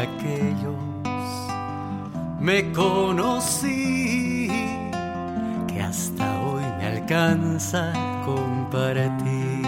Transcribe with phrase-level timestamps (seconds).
[0.00, 0.90] aquellos
[2.40, 4.48] me conocí
[5.68, 7.92] que hasta hoy me alcanza
[8.24, 9.60] compartir.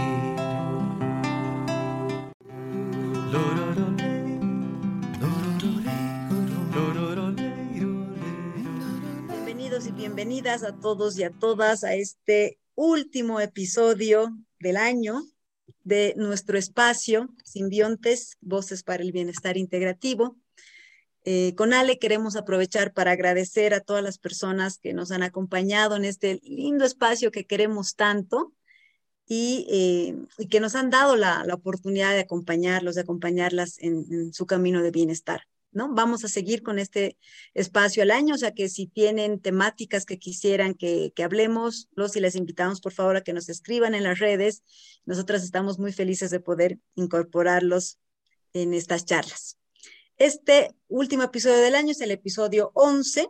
[9.28, 15.22] Bienvenidos y bienvenidas a todos y a todas a este último episodio del año
[15.84, 20.36] de nuestro espacio Simbiontes, Voces para el Bienestar Integrativo.
[21.24, 25.96] Eh, con Ale queremos aprovechar para agradecer a todas las personas que nos han acompañado
[25.96, 28.52] en este lindo espacio que queremos tanto
[29.26, 34.82] y, eh, que nos han dado la, oportunidad de acompañarlos, de acompañarlas en su camino
[34.82, 35.42] de bienestar.
[35.72, 35.92] ¿No?
[35.94, 37.18] Vamos a seguir con este
[37.54, 42.20] espacio al año, o sea que si tienen temáticas que quisieran que, hablemos, los y
[42.20, 44.62] les invitamos por favor a que nos escriban en las redes.
[45.04, 47.98] Nosotras estamos muy felices de poder incorporarlos
[48.52, 49.58] en estas charlas.
[50.18, 53.28] Este último episodio del año es el episodio 11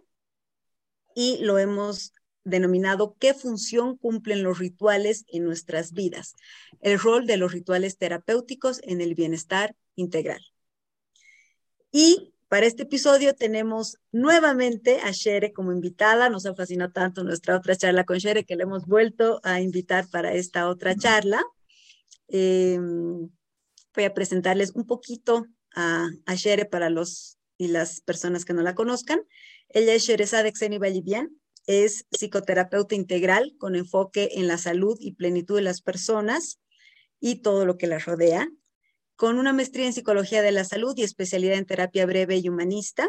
[1.14, 2.12] y lo hemos
[2.44, 6.34] denominado ¿Qué función cumplen los rituales en nuestras vidas?
[6.80, 10.44] El rol de los rituales terapéuticos en el bienestar integral.
[11.92, 16.28] Y para este episodio tenemos nuevamente a Shere como invitada.
[16.28, 20.06] Nos ha fascinado tanto nuestra otra charla con Shere que le hemos vuelto a invitar
[20.10, 21.42] para esta otra charla.
[22.28, 23.30] Em,
[23.94, 28.60] voy a presentarles un poquito a, a Shere para los y las personas que no
[28.60, 29.22] la conozcan.
[29.70, 31.30] Ella es Sherezade Xeni Vallivian,
[31.66, 36.60] es psicoterapeuta integral con enfoque en la salud y plenitud de las personas
[37.18, 38.46] y todo lo que las rodea
[39.22, 43.08] con una maestría en psicología de la salud y especialidad en terapia breve y humanista,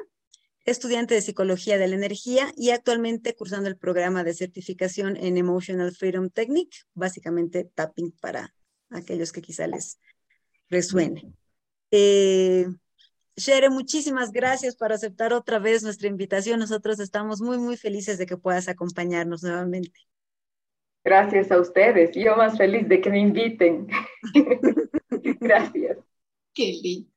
[0.64, 5.92] estudiante de psicología de la energía y actualmente cursando el programa de certificación en Emotional
[5.92, 8.54] Freedom Technique, básicamente tapping para
[8.92, 9.98] aquellos que quizá les
[10.70, 11.34] resuene.
[11.90, 12.68] Eh,
[13.36, 16.60] Shere, muchísimas gracias por aceptar otra vez nuestra invitación.
[16.60, 20.00] Nosotros estamos muy, muy felices de que puedas acompañarnos nuevamente.
[21.04, 22.12] Gracias a ustedes.
[22.14, 23.88] Yo más feliz de que me inviten.
[25.40, 25.98] Gracias.
[26.54, 27.10] Qué lindo.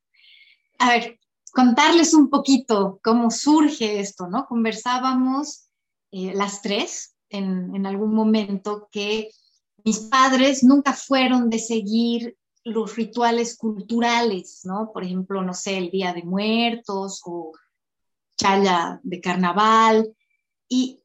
[0.79, 1.19] A ver,
[1.53, 4.47] contarles un poquito cómo surge esto, ¿no?
[4.47, 5.69] Conversábamos
[6.11, 9.31] eh, las tres en, en algún momento que
[9.85, 14.91] mis padres nunca fueron de seguir los rituales culturales, ¿no?
[14.93, 17.53] Por ejemplo, no sé, el Día de Muertos o
[18.37, 20.13] chaya de carnaval.
[20.69, 21.01] Y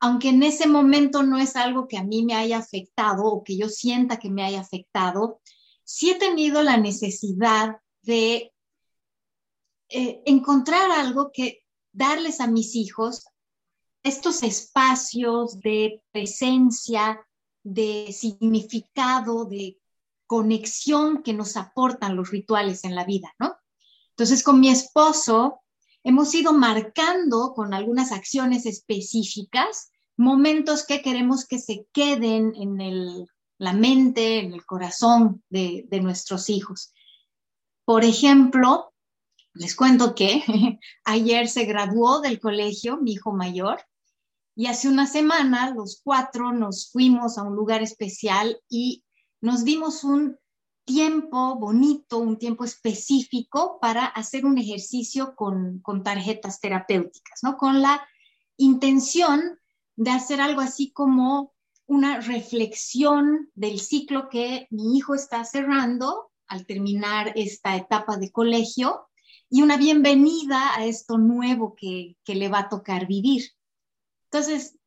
[0.00, 3.56] aunque en ese momento no es algo que a mí me haya afectado o que
[3.56, 5.40] yo sienta que me haya afectado,
[5.88, 8.52] sí he tenido la necesidad de
[9.88, 13.24] eh, encontrar algo que darles a mis hijos
[14.02, 17.26] estos espacios de presencia,
[17.62, 19.78] de significado, de
[20.26, 23.56] conexión que nos aportan los rituales en la vida, ¿no?
[24.10, 25.62] Entonces, con mi esposo
[26.04, 33.26] hemos ido marcando con algunas acciones específicas momentos que queremos que se queden en el
[33.58, 36.92] la mente, en el corazón de, nuestros hijos.
[37.84, 38.92] Por ejemplo,
[39.54, 40.42] les cuento que
[41.04, 43.80] ayer se graduó del colegio mi hijo mayor
[44.54, 49.04] y hace una semana los cuatro nos fuimos a un lugar especial y
[49.40, 50.36] nos dimos un
[50.84, 57.56] tiempo bonito, un tiempo específico para hacer un ejercicio con, con tarjetas terapéuticas, ¿no?
[57.56, 58.06] Con la
[58.56, 59.58] intención
[59.96, 61.52] de hacer algo así como
[61.88, 69.08] una reflexión del ciclo que mi hijo está cerrando al terminar esta etapa de colegio
[69.48, 73.42] y una bienvenida a esto nuevo que, le va a tocar vivir.
[74.30, 74.78] Entonces,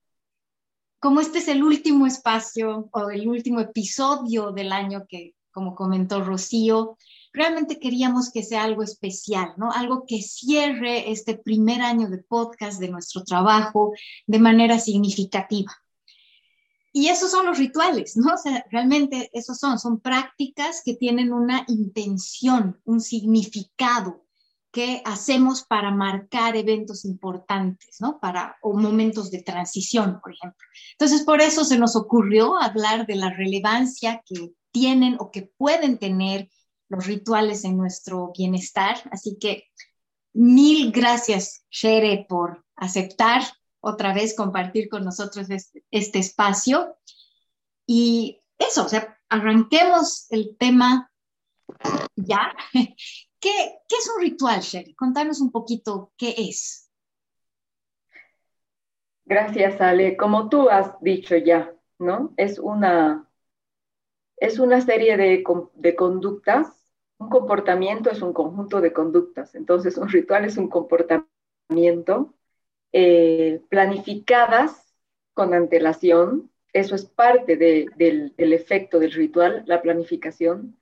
[0.99, 6.23] como este es el último espacio o el último episodio del año que, como comentó
[6.23, 6.97] Rocío,
[7.33, 9.71] realmente queríamos que sea algo especial, ¿no?
[9.71, 13.91] Algo que cierre este primer año de podcast de nuestro trabajo
[14.27, 15.80] de manera significativa.
[16.93, 18.33] Y esos son los rituales, ¿no?
[18.33, 24.25] O sea, realmente esos son, son prácticas que tienen una intención, un significado
[24.71, 28.19] que hacemos para marcar eventos importantes, ¿no?
[28.19, 30.65] Para, o momentos de transición, por ejemplo.
[30.93, 35.97] Entonces, por eso se nos ocurrió hablar de la relevancia que tienen o que pueden
[35.97, 36.49] tener
[36.87, 38.97] los rituales en nuestro bienestar.
[39.11, 39.65] Así que
[40.33, 43.43] mil gracias, Shere, por aceptar
[43.81, 46.95] otra vez compartir con nosotros este, espacio.
[47.85, 51.11] Y eso, o sea, arranquemos el tema
[52.15, 52.55] ya.
[52.73, 52.95] ¿Qué,
[53.39, 54.93] qué es un ritual, Sherry?
[54.93, 56.89] Contanos un poquito qué es.
[59.25, 60.15] Gracias, Ale.
[60.15, 62.33] Como tú has dicho ya, ¿no?
[62.37, 63.27] Es una,
[64.37, 65.43] es una serie de,
[65.73, 66.81] de conductas
[67.21, 72.33] un comportamiento es un conjunto de conductas, entonces un ritual es un comportamiento
[72.93, 74.93] eh, planificadas
[75.33, 77.91] con antelación, eso es parte del,
[78.35, 80.77] del efecto del ritual, la planificación,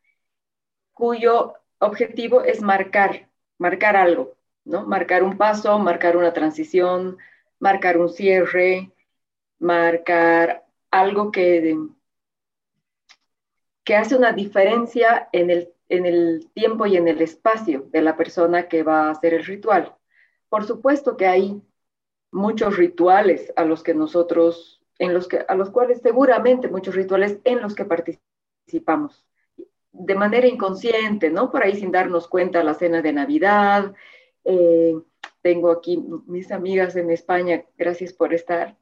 [0.93, 4.35] cuyo objetivo es marcar, marcar algo,
[4.65, 4.85] ¿no?
[4.85, 7.17] Marcar un paso, marcar una transición,
[7.59, 8.91] marcar un cierre,
[9.59, 11.77] marcar algo que,
[13.83, 18.15] que hace una diferencia en el, en el tiempo y en el espacio de la
[18.15, 19.95] persona que va a hacer el ritual.
[20.49, 21.61] Por supuesto que hay
[22.31, 27.39] muchos rituales a los que nosotros, en los que, a los cuales seguramente muchos rituales
[27.43, 29.25] en los que participamos
[29.91, 31.51] de manera inconsciente, ¿no?
[31.51, 33.93] Por ahí sin darnos cuenta la cena de Navidad.
[34.45, 34.95] Eh,
[35.41, 38.77] tengo aquí mis amigas en España, gracias por estar,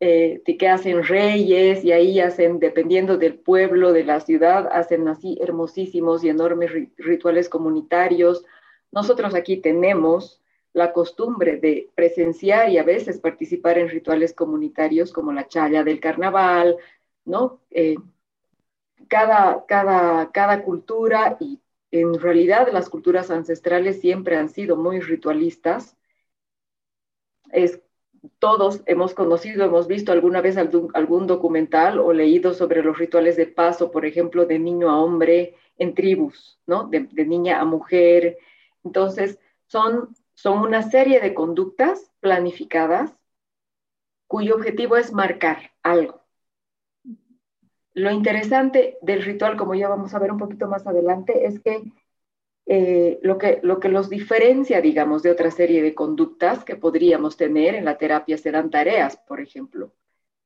[0.00, 5.38] eh, que hacen reyes y ahí hacen, dependiendo del pueblo, de la ciudad, hacen así
[5.40, 8.44] hermosísimos y enormes rituales comunitarios.
[8.92, 10.42] Nosotros aquí tenemos
[10.76, 16.00] la costumbre de presenciar y a veces participar en rituales comunitarios como la chaya del
[16.00, 16.76] carnaval,
[17.24, 17.62] ¿no?
[17.70, 17.96] Eh,
[19.08, 25.96] cada, cada, cada cultura y en realidad las culturas ancestrales siempre han sido muy ritualistas.
[27.50, 27.80] Es,
[28.38, 33.46] todos hemos conocido, hemos visto alguna vez algún, documental o leído sobre los rituales de
[33.46, 36.86] paso, por ejemplo, de niño a hombre en tribus, ¿no?
[36.88, 38.36] De niña a mujer.
[38.84, 39.38] Entonces,
[39.68, 43.12] son son una serie de conductas planificadas
[44.28, 46.22] cuyo objetivo es marcar algo.
[47.94, 51.82] Lo interesante del ritual, como ya vamos a ver un poquito más adelante, es que,
[52.66, 57.38] eh, lo, que lo que los diferencia, digamos, de otra serie de conductas que podríamos
[57.38, 59.92] tener en la terapia serán tareas, por ejemplo,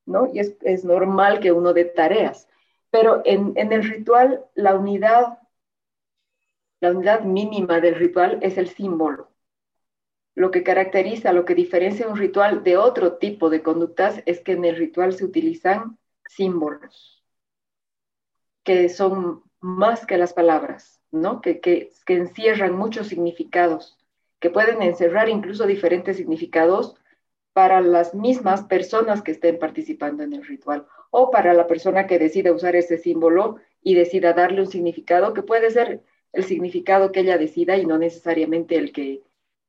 [0.07, 0.29] ¿no?
[0.33, 2.49] Y es, normal que uno dé tareas,
[2.91, 5.41] pero en, en el ritual la unidad,
[6.81, 9.30] la unidad mínima del ritual es el símbolo
[10.35, 14.53] lo que caracteriza, lo que diferencia un ritual de otro tipo de conductas es que
[14.53, 15.99] en el ritual se utilizan
[16.29, 17.25] símbolos,
[18.63, 21.41] que son más que las palabras, ¿no?
[21.41, 23.99] Que, que, encierran muchos significados,
[24.39, 26.97] que pueden encerrar incluso diferentes significados
[27.53, 32.19] para las mismas personas que estén participando en el ritual o para la persona que
[32.19, 37.21] decida usar ese símbolo y decida darle un significado que puede ser el significado que
[37.21, 39.23] ella decida y no necesariamente el que,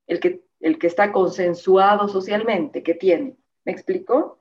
[0.08, 3.36] el que el que está consensuado socialmente, que tiene.
[3.66, 4.40] ¿Me explico?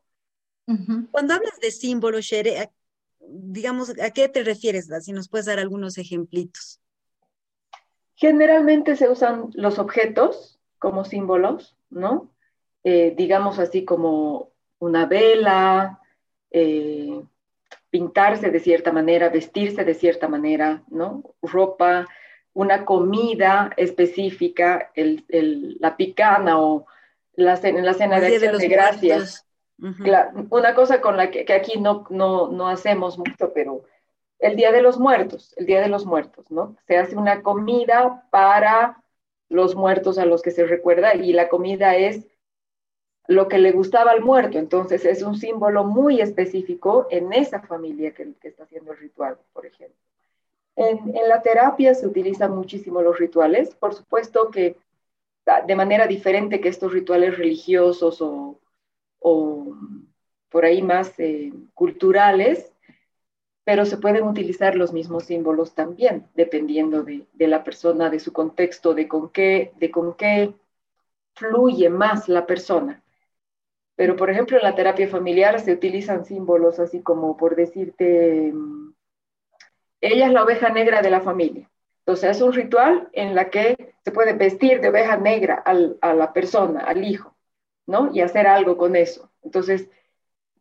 [1.11, 2.71] Cuando hablas de símbolos, Shere,
[3.19, 4.89] digamos, ¿a qué te refieres?
[5.03, 6.81] Si nos puedes dar algunos ejemplitos.
[8.15, 12.31] Generalmente se usan los objetos como símbolos, ¿no?
[12.85, 16.01] Eh, digamos así como una vela,
[16.51, 17.23] eh,
[17.91, 21.23] pintarse de cierta manera, vestirse de cierta manera, ¿no?
[21.43, 22.07] Ropa,
[22.53, 25.25] una comida específica, el,
[25.81, 26.87] la picana o
[27.35, 29.47] la, la cena de acción de, gracias.
[30.51, 33.85] una cosa con la que, aquí no, no, no, hacemos mucho, pero
[34.39, 36.77] el Día de los Muertos, el Día de los Muertos, ¿no?
[36.87, 39.03] Se hace una comida para
[39.49, 42.27] los muertos a los que se recuerda y la comida es
[43.27, 48.13] lo que le gustaba al muerto, entonces es un símbolo muy específico en esa familia
[48.13, 50.10] que, que está haciendo el ritual, por ejemplo.
[50.81, 54.79] En, la terapia se utilizan muchísimo los rituales, por supuesto que
[55.67, 58.57] de manera diferente que estos rituales religiosos o,
[60.49, 62.73] por ahí más eh, culturales,
[63.63, 68.95] pero se pueden utilizar los mismos símbolos también, dependiendo de, la persona, de su contexto,
[68.95, 70.55] de con qué, de con qué
[71.35, 73.03] fluye más la persona.
[73.97, 78.55] Pero, por ejemplo, en la terapia familiar se utilizan símbolos así como, por decirte,
[80.01, 81.71] ella es la oveja negra de la familia.
[82.01, 86.33] Entonces es un ritual en la que se puede vestir de oveja negra a la
[86.33, 87.37] persona, al hijo,
[87.87, 88.11] ¿no?
[88.13, 89.31] Y hacer algo con eso.
[89.43, 89.89] Entonces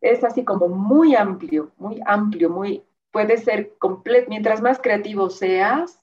[0.00, 6.02] es así como muy amplio, muy amplio, muy, puede ser completo, mientras más creativo seas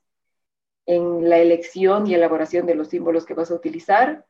[0.85, 4.25] en la elección y elaboración de los símbolos que vas a utilizar,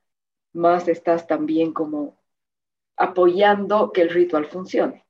[0.54, 2.18] más estás también como
[2.96, 5.06] apoyando que el ritual funcione.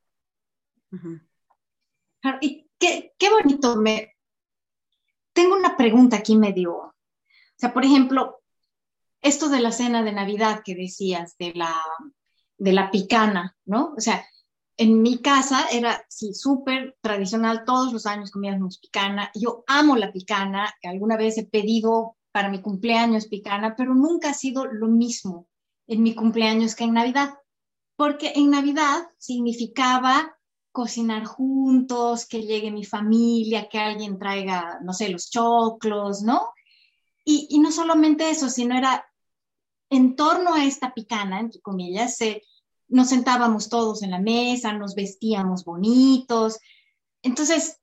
[2.80, 3.76] Qué, bonito.
[3.78, 4.16] Me...
[5.34, 6.74] Tengo una pregunta aquí medio.
[6.74, 6.94] O
[7.56, 8.42] sea, por ejemplo,
[9.22, 11.74] esto de la cena de Navidad que decías, de la,
[12.58, 13.94] de la picana, ¿no?
[13.98, 14.26] O sea,
[14.78, 19.32] en mi casa era, sí, súper tradicional, todos los años comíamos picana.
[19.34, 24.34] Yo amo la picana, alguna vez he pedido para mi cumpleaños picana, pero nunca ha
[24.36, 25.48] sido lo mismo
[25.88, 27.34] en mi cumpleaños que en Navidad,
[27.96, 30.37] porque en Navidad significaba
[30.78, 36.52] cocinar juntos, que llegue mi familia, que alguien traiga, no sé, los choclos, ¿no?
[37.26, 39.04] Y, y no solamente eso, sino era
[39.90, 42.20] en torno a esta picana, entre comillas,
[42.90, 46.60] nos sentábamos todos en la mesa, nos vestíamos bonitos.
[47.24, 47.80] Entonces,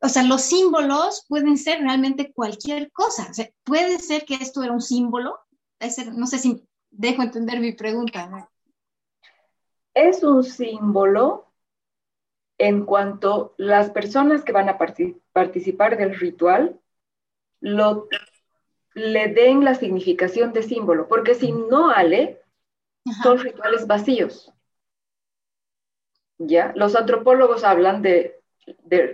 [0.00, 3.28] o sea, los símbolos pueden ser realmente cualquier cosa.
[3.30, 5.38] O sea, puede ser que esto era un símbolo.
[6.14, 8.48] No sé si dejo entender mi pregunta.
[9.92, 11.53] Es un símbolo
[12.58, 14.78] en cuanto las personas que van a
[15.32, 16.78] participar del ritual
[17.60, 18.08] lo
[18.94, 22.40] le den la significación de símbolo, porque si no, Ale,
[23.22, 24.52] son rituales vacíos.
[26.38, 26.72] ¿Ya?
[26.76, 28.40] Los antropólogos hablan de,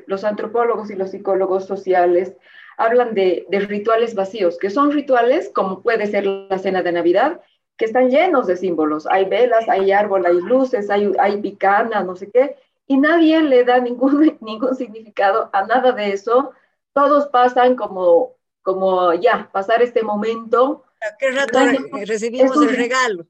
[0.06, 2.36] los antropólogos y los psicólogos sociales
[2.76, 7.40] hablan de, rituales vacíos, que son rituales como puede ser la cena de Navidad,
[7.76, 9.06] que están llenos de símbolos.
[9.06, 12.56] Hay velas, hay árbol, hay luces, hay, hay picana, no sé qué,
[12.90, 16.52] y nadie le da ningún, ningún significado a nada de eso.
[16.92, 20.84] Todos pasan como como ya, pasar este momento.
[21.00, 21.58] ¿A qué rato
[22.04, 23.26] recibimos el regalo?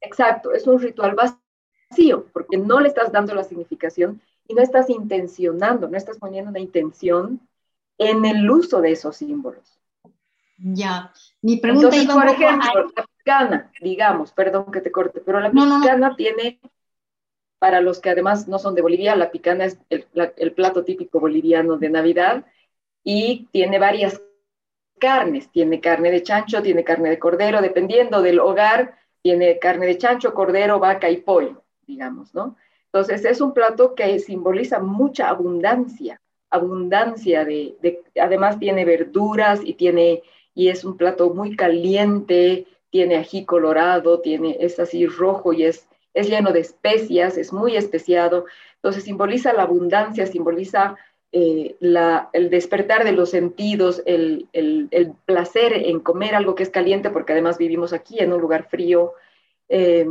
[0.00, 4.90] Exacto, es un ritual vacío, porque no le estás dando la significación y no estás
[4.90, 7.40] intencionando, no estás poniendo una intención
[7.98, 9.78] en el uso de esos símbolos.
[10.58, 15.50] Ya, mi pregunta Entonces, por ejemplo, la picana, digamos, perdón que te corte, pero la
[15.50, 16.60] picana tiene,
[17.62, 21.76] para los que además no son de Bolivia, la picana es el, plato típico boliviano
[21.76, 22.44] de Navidad
[23.04, 24.20] y tiene varias
[24.98, 25.48] carnes.
[25.52, 30.34] Tiene carne de chancho, tiene carne de cordero, dependiendo del hogar, tiene carne de chancho,
[30.34, 32.56] cordero, vaca y pollo, digamos, ¿no?
[32.86, 37.76] Entonces es un plato que simboliza mucha abundancia, abundancia de,
[38.20, 44.56] además tiene verduras y tiene, y es un plato muy caliente, tiene ají colorado, tiene,
[44.58, 48.46] es así rojo y es, es lleno de especias, es muy especiado.
[48.76, 50.96] Entonces simboliza la abundancia, simboliza
[51.32, 54.48] eh, el despertar de los sentidos, el,
[55.24, 59.14] placer en comer algo que es caliente, porque además vivimos aquí en un lugar frío,
[59.68, 60.06] eh,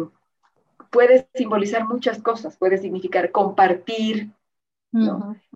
[0.89, 4.29] puede simbolizar muchas cosas, puede significar compartir.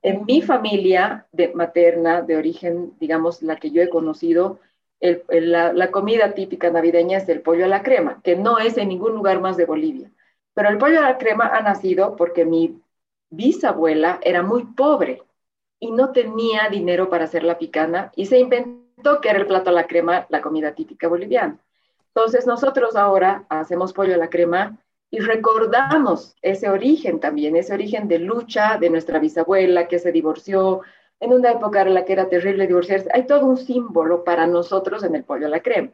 [0.02, 4.62] En mi familia de, materna, de origen, digamos, la que yo he conocido,
[5.02, 8.88] la, la, comida típica navideña es el pollo a la crema, que no es en
[8.88, 10.10] ningún lugar más de Bolivia.
[10.56, 12.82] Pero el pollo a la crema ha nacido porque mi
[13.30, 15.22] bisabuela era muy pobre
[15.80, 19.70] y no tenía dinero para hacer la picana y se inventó que era el plato
[19.70, 21.60] a la crema, la comida típica boliviana.
[22.08, 24.80] Entonces nosotros ahora hacemos pollo a la crema
[25.12, 30.82] y recordamos ese origen también, ese origen de lucha de nuestra bisabuela que se divorció
[31.20, 33.10] en una época en la que era terrible divorciarse.
[33.14, 35.92] Hay todo un símbolo para nosotros en el pollo a la crema.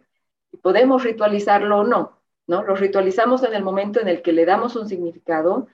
[0.62, 2.21] Podemos ritualizarlo o no,
[2.52, 2.64] ¿no?
[2.64, 5.70] Lo ritualizamos en el momento en el que le damos un significado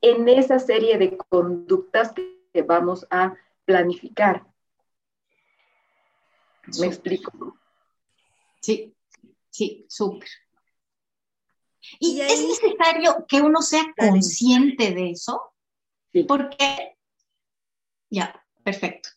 [0.00, 3.36] en esa serie de conductas que vamos a
[3.66, 4.42] planificar.
[6.80, 7.58] ¿Me explico?
[8.62, 8.94] Sí,
[9.50, 10.30] sí, súper.
[12.00, 15.52] Y es necesario que uno sea consciente de eso,
[16.14, 16.24] sí.
[16.24, 16.96] porque,
[18.08, 19.10] ya, perfecto.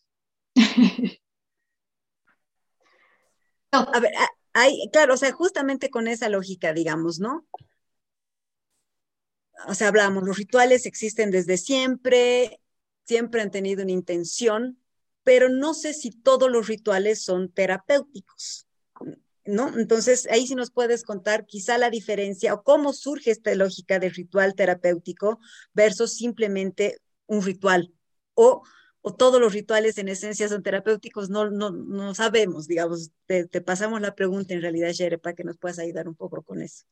[3.72, 4.12] A ver,
[4.56, 7.46] hay, claro, o sea, justamente con esa lógica, digamos, ¿no?
[9.68, 12.58] O sea, hablamos, los rituales existen desde siempre,
[13.04, 14.78] siempre han tenido una intención,
[15.24, 18.66] pero no sé si todos los rituales son terapéuticos.
[19.44, 19.78] ¿No?
[19.78, 24.08] Entonces, ahí sí nos puedes contar quizá la diferencia o cómo surge esta lógica de
[24.08, 25.38] ritual terapéutico
[25.74, 27.92] versus simplemente un ritual
[28.34, 28.62] o,
[29.08, 33.60] o todos los rituales en esencia son terapéuticos, no, no, no sabemos, digamos, te, te
[33.60, 36.84] pasamos la pregunta en realidad, Shere, para que nos puedas ayudar un poco con eso.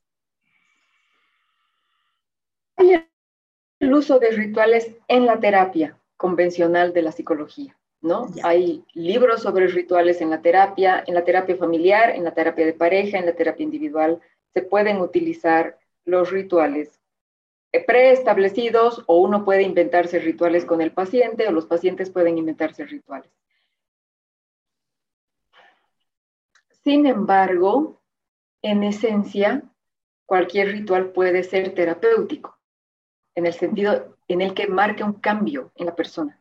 [2.77, 8.29] El uso de rituales en la terapia convencional de la psicología, ¿no?
[8.45, 12.75] Hay libros sobre rituales en la terapia, en la terapia familiar, en la terapia de
[12.75, 14.21] pareja, en la terapia individual.
[14.53, 17.01] Se pueden utilizar los rituales
[17.81, 23.31] preestablecidos o uno puede inventarse rituales con el paciente o los pacientes pueden inventarse rituales.
[26.85, 28.01] Sin embargo,
[28.63, 29.63] en esencia,
[30.27, 32.59] cualquier ritual puede ser terapéutico,
[33.35, 36.39] en el sentido en el que marque un cambio en la persona,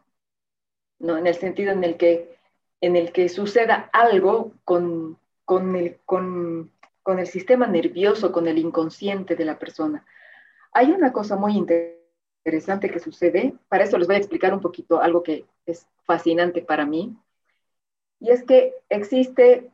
[1.00, 1.18] ¿no?
[1.18, 2.38] En el sentido en el que,
[2.82, 6.72] en el que suceda algo con, con, el, con,
[7.02, 10.06] con el sistema nervioso, con el inconsciente de la persona.
[10.74, 15.00] Hay una cosa muy interesante que sucede, para eso les voy a explicar un poquito
[15.02, 17.16] algo que es fascinante para mí,
[18.20, 19.72] y es que existe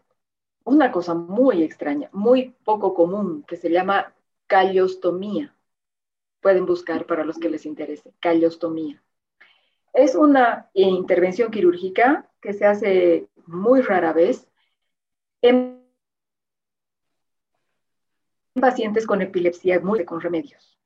[0.63, 4.13] una cosa muy extraña, muy poco común, que se llama
[4.47, 5.55] callostomía
[6.41, 9.01] pueden buscar para los que les interese, callostomía.
[9.93, 14.47] Es una intervención quirúrgica que se hace muy rara vez
[15.41, 15.83] en
[18.53, 20.78] pacientes con epilepsia muy con remedios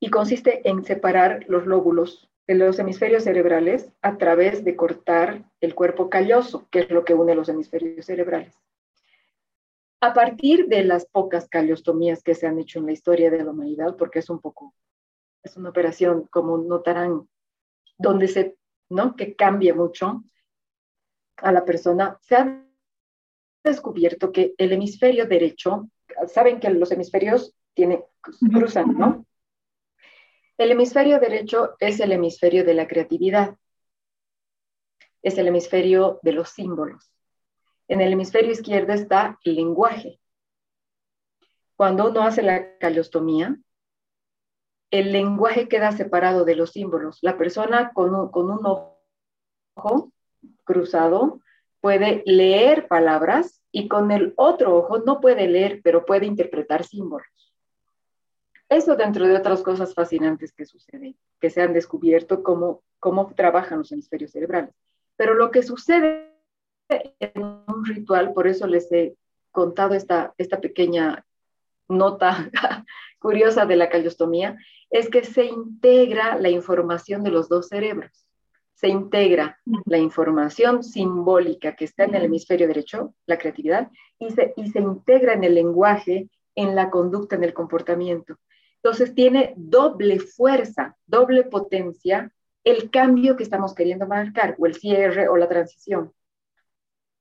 [0.00, 5.74] y consiste en separar los lóbulos de los hemisferios cerebrales a través de cortar el
[5.74, 8.58] cuerpo calloso, que es lo que une los hemisferios cerebrales.
[10.00, 13.50] A partir de las pocas caliostomías que se han hecho en la historia de la
[13.50, 14.74] humanidad, porque es un poco,
[15.42, 17.28] es una operación, como notarán,
[17.98, 18.56] donde se,
[18.88, 19.14] ¿no?
[19.14, 20.24] Que cambia mucho
[21.36, 22.64] a la persona, se ha
[23.62, 25.90] descubierto que el hemisferio derecho,
[26.26, 28.02] saben que los hemisferios tienen,
[28.50, 29.26] cruzan, ¿no?
[30.60, 33.56] El hemisferio derecho es el hemisferio de la creatividad,
[35.22, 37.10] es el hemisferio de los símbolos.
[37.88, 40.20] En el hemisferio izquierdo está el lenguaje.
[41.76, 43.56] Cuando uno hace la caliostomía,
[44.90, 47.20] el lenguaje queda separado de los símbolos.
[47.22, 48.92] La persona con un, con un
[49.76, 50.12] ojo
[50.64, 51.40] cruzado
[51.80, 57.39] puede leer palabras y con el otro ojo no puede leer, pero puede interpretar símbolos.
[58.70, 63.78] Eso dentro de otras cosas fascinantes que suceden, que se han descubierto cómo, cómo trabajan
[63.78, 64.72] los hemisferios cerebrales.
[65.16, 66.30] Pero lo que sucede
[66.88, 69.16] en un ritual, por eso les he
[69.50, 71.26] contado esta, esta pequeña
[71.88, 72.48] nota
[73.18, 74.56] curiosa de la caliostomía,
[74.88, 78.24] es que se integra la información de los dos cerebros.
[78.74, 84.54] Se integra la información simbólica que está en el hemisferio derecho, la creatividad, y se,
[84.56, 88.36] y se integra en el lenguaje, en la conducta, en el comportamiento.
[88.82, 92.32] Entonces tiene doble fuerza, doble potencia
[92.64, 96.12] el cambio que estamos queriendo marcar, o el cierre o la transición.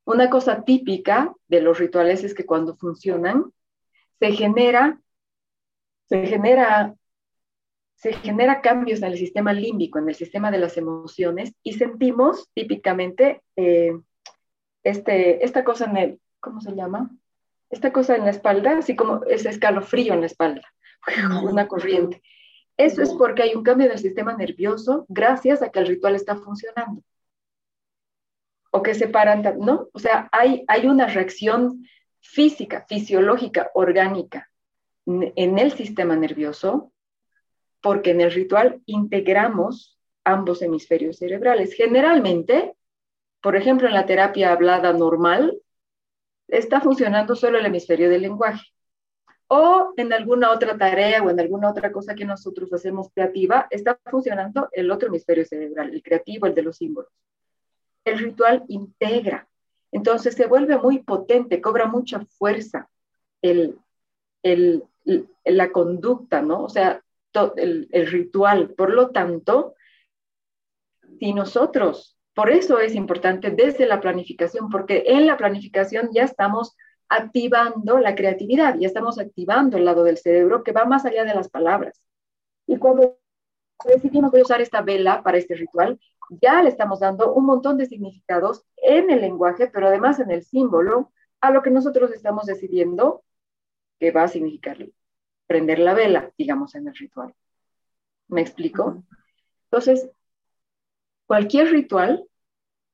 [0.06, 3.52] Una cosa típica de los rituales es que cuando funcionan,
[4.20, 5.00] se genera,
[6.08, 6.96] se genera,
[7.96, 12.50] se genera cambios en el sistema límbico, en el sistema de las emociones, y sentimos
[12.54, 14.00] típicamente eh,
[14.84, 17.12] este, esta cosa en el, ¿cómo se llama?
[17.70, 20.64] Esta cosa en la espalda, así como ese escalofrío en la espalda
[21.44, 22.22] una corriente.
[22.78, 26.38] Eso es porque hay un cambio del sistema nervioso gracias a que el ritual está
[26.38, 27.04] funcionando.
[28.72, 29.90] O que se paran, ¿no?
[29.94, 31.86] O sea, hay, hay una reacción
[32.22, 34.50] física, fisiológica, orgánica
[35.06, 36.94] en el sistema nervioso
[37.82, 41.74] porque en el ritual integramos ambos hemisferios cerebrales.
[41.74, 42.76] Generalmente,
[43.42, 45.60] por ejemplo, en la terapia hablada normal,
[46.48, 48.66] está funcionando solo el hemisferio del lenguaje
[49.52, 54.00] o en alguna otra tarea o en alguna otra cosa que nosotros hacemos creativa, está
[54.06, 57.12] funcionando el otro hemisferio cerebral, el creativo, el de los símbolos.
[58.06, 59.48] El ritual integra,
[59.92, 62.90] entonces se vuelve muy potente, cobra mucha fuerza
[63.42, 63.80] el,
[64.44, 64.84] el,
[65.44, 66.64] la conducta, ¿no?
[66.64, 67.04] O sea,
[67.56, 68.76] el, el ritual.
[68.76, 69.74] Por lo tanto,
[71.20, 76.76] si nosotros, por eso es importante desde la planificación, porque en la planificación ya estamos
[77.10, 81.34] activando la creatividad, ya estamos activando el lado del cerebro que va más allá de
[81.34, 82.02] las palabras.
[82.68, 83.18] Y cuando
[83.86, 87.78] decidimos voy a usar esta vela para este ritual, ya le estamos dando un montón
[87.78, 92.46] de significados en el lenguaje, pero además en el símbolo, a lo que nosotros estamos
[92.46, 93.24] decidiendo
[94.00, 94.78] que va a significar
[95.48, 97.34] prender la vela, digamos, en el ritual.
[98.28, 99.04] ¿Me explico?
[99.66, 100.10] Entonces,
[101.26, 102.28] cualquier ritual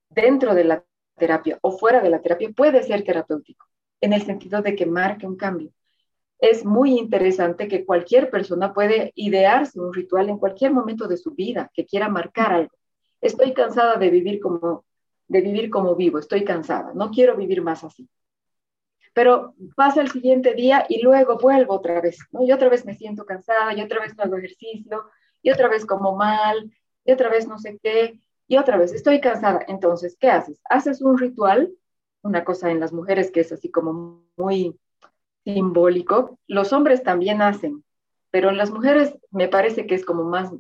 [0.10, 3.66] dentro de la terapia o fuera de la terapia puede ser terapéutico
[4.02, 5.72] en el sentido de que marque un cambio.
[6.40, 11.32] Es muy interesante que cualquier persona puede idearse un ritual en cualquier momento de su
[11.32, 12.76] vida que quiera marcar algo.
[13.22, 14.84] Estoy cansada de vivir como
[15.28, 18.08] de vivir como vivo, estoy cansada, no quiero vivir más así.
[19.14, 22.18] Pero pasa el siguiente día y luego vuelvo otra vez.
[22.42, 25.06] Y otra vez me siento cansada, y otra vez no hago ejercicio,
[25.42, 26.72] y otra vez como mal,
[27.06, 29.62] y otra vez no sé qué, y otra vez estoy cansada.
[29.68, 30.60] Entonces, ¿qué haces?
[30.70, 31.72] Haces un ritual
[32.26, 34.78] una cosa en las mujeres que es así como muy
[35.44, 36.40] simbólico.
[36.48, 37.84] Los hombres también hacen,
[38.32, 40.52] pero en las mujeres me parece que es como más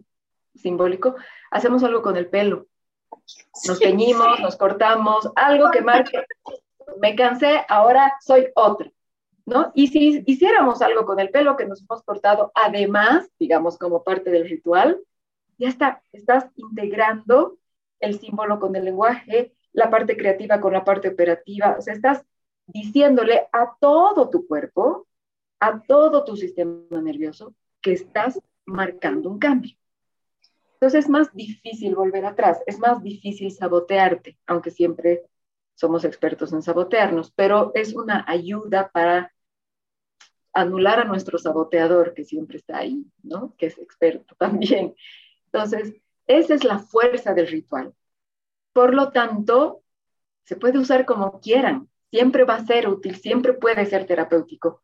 [0.53, 1.15] simbólico.
[1.49, 2.67] Hacemos algo con el pelo.
[3.67, 6.23] Nos teñimos, nos cortamos, algo que marque,
[7.01, 8.91] me cansé, ahora soy otra.
[9.47, 9.71] ¿No?
[9.75, 14.31] Y si hiciéramos algo con el pelo que nos hemos cortado, además, digamos, como parte
[14.31, 14.99] del ritual,
[15.59, 17.57] ya está, estás integrando
[17.99, 21.75] el símbolo con el lenguaje, la parte creativa con la parte operativa.
[21.77, 22.23] O sea, estás
[22.65, 25.07] diciéndole a todo tu cuerpo,
[25.59, 29.75] a todo tu sistema nervioso, que estás marcando un cambio.
[30.73, 35.23] Entonces es más difícil volver atrás, es más difícil sabotearte, aunque siempre
[35.73, 39.33] somos expertos en sabotearnos, pero es una ayuda para
[40.53, 43.53] anular a nuestro saboteador que siempre está ahí, ¿no?
[43.57, 44.95] Que es experto también.
[45.45, 45.95] Entonces,
[46.27, 47.93] esa es la fuerza del ritual.
[48.75, 49.83] Por lo tanto,
[50.43, 54.81] se puede usar como quieran, siempre va a ser útil, siempre puede ser terapéutico.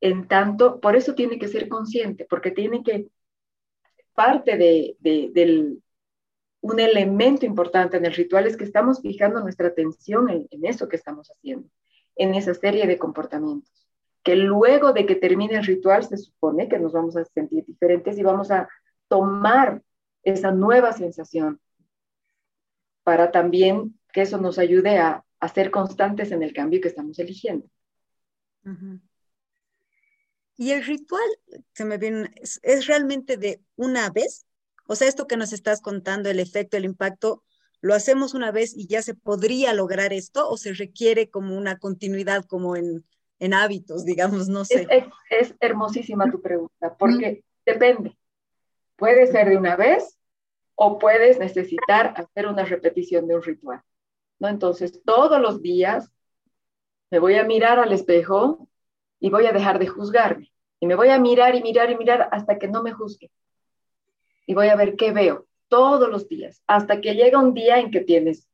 [0.00, 3.08] En tanto, por eso tiene que ser consciente, porque tiene que,
[4.14, 5.82] parte de, del,
[6.62, 10.88] un elemento importante en el ritual es que estamos fijando nuestra atención en, en eso
[10.88, 11.68] que estamos haciendo,
[12.14, 13.86] en esa serie de comportamientos,
[14.22, 18.16] que luego de que termine el ritual se supone que nos vamos a sentir diferentes
[18.16, 18.70] y vamos a
[19.06, 19.82] tomar
[20.22, 21.60] esa nueva sensación
[23.06, 25.22] para también que eso nos ayude a,
[25.54, 27.68] ser constantes en el cambio que estamos eligiendo.
[30.56, 31.22] Y el ritual,
[31.72, 34.44] se me viene, es, realmente de una vez.
[34.88, 37.44] O sea, esto que nos estás contando, el efecto, el impacto,
[37.80, 41.78] ¿lo hacemos una vez y ya se podría lograr esto o se requiere como una
[41.78, 43.04] continuidad como en,
[43.54, 44.88] hábitos, digamos, no sé?
[45.30, 48.18] Es, hermosísima tu pregunta, porque depende.
[48.96, 50.18] Puede ser de una vez
[50.76, 53.82] o puedes necesitar hacer una repetición de un ritual.
[54.38, 54.48] ¿no?
[54.48, 56.12] Entonces, todos los días
[57.10, 58.68] me voy a mirar al espejo
[59.18, 60.52] y voy a dejar de juzgarme.
[60.78, 63.30] Y me voy a mirar y mirar y mirar hasta que no me juzgue.
[64.46, 67.90] Y voy a ver qué veo todos los días, hasta que llega un día en
[67.90, 68.48] que tienes,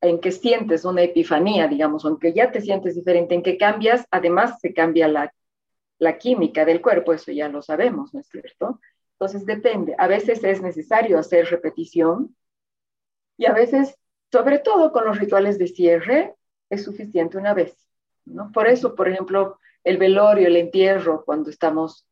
[0.00, 4.58] en que sientes una epifanía, digamos, aunque ya te sientes diferente, en que cambias, además
[4.60, 5.34] se cambia la,
[5.98, 8.80] la química del cuerpo, eso ya lo sabemos, ¿no es cierto?
[9.24, 12.36] Entonces depende, a veces es necesario hacer repetición
[13.38, 13.96] y a veces,
[14.30, 16.34] sobre todo con los rituales de cierre,
[16.68, 17.74] es suficiente una vez,
[18.26, 18.52] ¿no?
[18.52, 22.06] Por eso, por ejemplo, el velorio, el entierro, cuando estamos,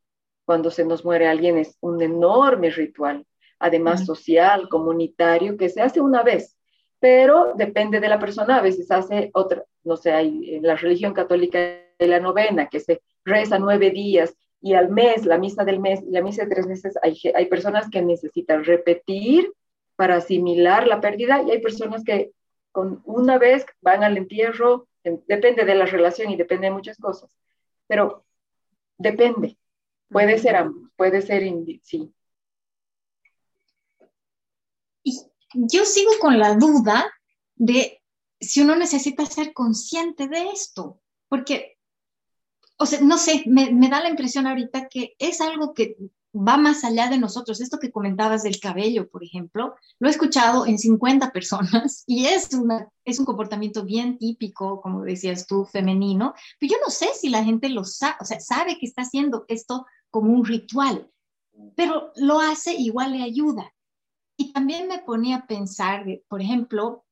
[0.46, 3.26] cuando se nos muere alguien, es un enorme ritual,
[3.58, 6.56] además social, comunitario, que se hace una vez,
[6.98, 11.12] pero depende de la persona, a veces hace otra, no sé, hay en la religión
[11.12, 15.80] católica de la novena, que se reza nueve días, y al mes, la misa del
[15.80, 19.52] mes la misa de tres meses, hay, hay personas que necesitan repetir
[19.96, 22.32] para asimilar la pérdida y hay personas que
[22.70, 27.36] con una vez van al entierro, depende de la relación y depende de muchas cosas,
[27.86, 28.24] pero
[28.96, 29.58] depende,
[30.08, 31.42] puede ser ambos, puede ser,
[31.82, 32.14] sí.
[35.02, 35.18] Y
[35.54, 37.12] yo sigo con la duda
[37.56, 38.00] de
[38.40, 41.71] si uno necesita ser consciente de esto, porque
[42.82, 45.96] o sea, no sé, me, da la impresión ahorita que es algo que
[46.34, 47.60] va más allá de nosotros.
[47.60, 52.52] Esto que comentabas del cabello, por ejemplo, lo he escuchado en 50 personas y es,
[52.54, 57.28] una, es un comportamiento bien típico, como decías tú, femenino, pero yo no sé si
[57.28, 61.08] la gente lo sabe, o sea, sabe que está haciendo esto como un ritual,
[61.76, 63.72] pero lo hace, igual le ayuda.
[64.36, 67.04] Y también me ponía a pensar, por ejemplo,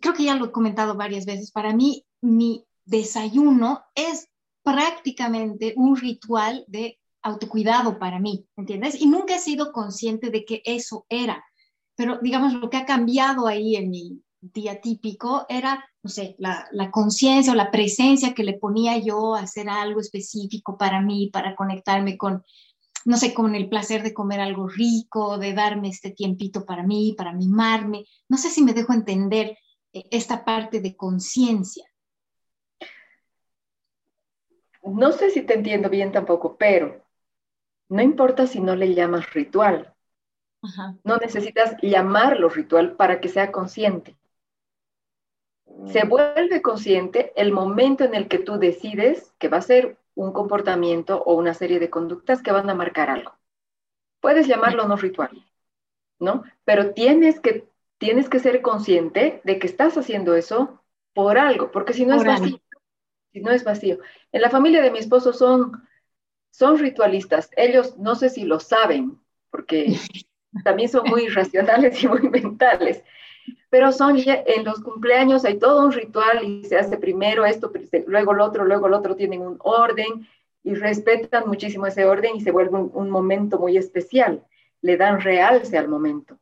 [0.00, 4.28] creo que ya lo he comentado varias veces, para mí mi desayuno es
[4.62, 9.00] prácticamente un ritual de autocuidado para mí, ¿entiendes?
[9.00, 11.44] Y nunca he sido consciente de que eso era.
[11.96, 16.68] Pero digamos, lo que ha cambiado ahí en mi día típico era, no sé, la,
[16.90, 21.56] conciencia o la presencia que le ponía yo a hacer algo específico para mí, para
[21.56, 22.42] conectarme con,
[23.06, 27.14] no sé, con el placer de comer algo rico, de darme este tiempito para mí,
[27.16, 28.04] para mimarme.
[28.28, 29.56] No sé si me dejo entender
[29.92, 31.84] eh, esta parte de conciencia
[34.84, 37.02] no sé si te entiendo bien tampoco, pero
[37.88, 39.94] no importa si no le llamas ritual.
[41.04, 44.16] No necesitas llamarlo ritual para que sea consciente.
[45.86, 50.32] Se vuelve consciente el momento en el que tú decides que va a ser un
[50.32, 53.34] comportamiento o una serie de conductas que van a marcar algo.
[54.20, 55.44] Puedes llamarlo no ritual,
[56.18, 56.44] ¿no?
[56.64, 57.68] Pero tienes que,
[57.98, 60.80] tienes que ser consciente de que estás haciendo eso
[61.12, 62.60] por algo, porque si no es vacío si
[63.40, 63.98] no es vacío.
[64.32, 65.86] En la familia de mi esposo son,
[66.50, 67.50] son ritualistas.
[67.56, 69.18] Ellos no sé si lo saben,
[69.50, 69.96] porque
[70.64, 73.02] también son muy racionales y muy mentales,
[73.70, 77.72] pero son en los cumpleaños hay todo un ritual y se hace primero esto,
[78.06, 80.26] luego lo otro, luego el otro, tienen un orden
[80.62, 84.44] y respetan muchísimo ese orden y se vuelve un, un momento muy especial,
[84.80, 86.38] le dan realce al momento.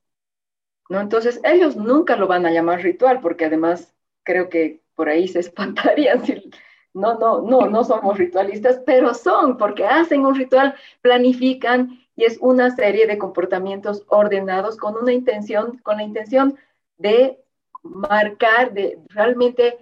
[0.89, 1.01] ¿no?
[1.01, 5.41] Entonces ellos nunca lo van a llamar ritual porque además creo que por ahí se
[5.41, 6.51] espantarían si,
[6.95, 12.39] no, no, no, no somos ritualistas, pero son, porque hacen un ritual, planifican y es
[12.41, 16.59] una serie de comportamientos ordenados con una intención, con la intención
[16.99, 17.39] de
[17.83, 19.79] marcar, de realmente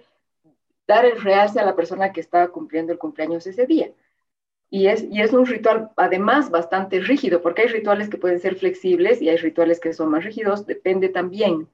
[0.87, 3.91] dar el realce a la persona que está cumpliendo el cumpleaños ese día.
[4.69, 8.55] Y es, y es un ritual además bastante rígido, porque hay rituales que pueden ser
[8.55, 11.67] flexibles y hay rituales que son más rígidos, depende también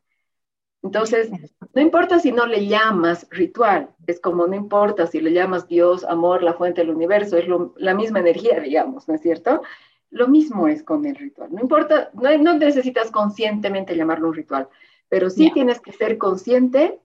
[0.84, 1.30] entonces,
[1.74, 6.04] no importa si no le llamas ritual, es como no importa si le llamas Dios,
[6.04, 7.46] amor, la fuente del universo, es
[7.78, 9.62] la misma energía, digamos, ¿no es cierto?
[10.10, 11.50] Lo mismo es con el ritual.
[11.52, 14.70] No importa, no, necesitas conscientemente llamarlo un ritual,
[15.10, 17.00] pero sí tienes que ser consciente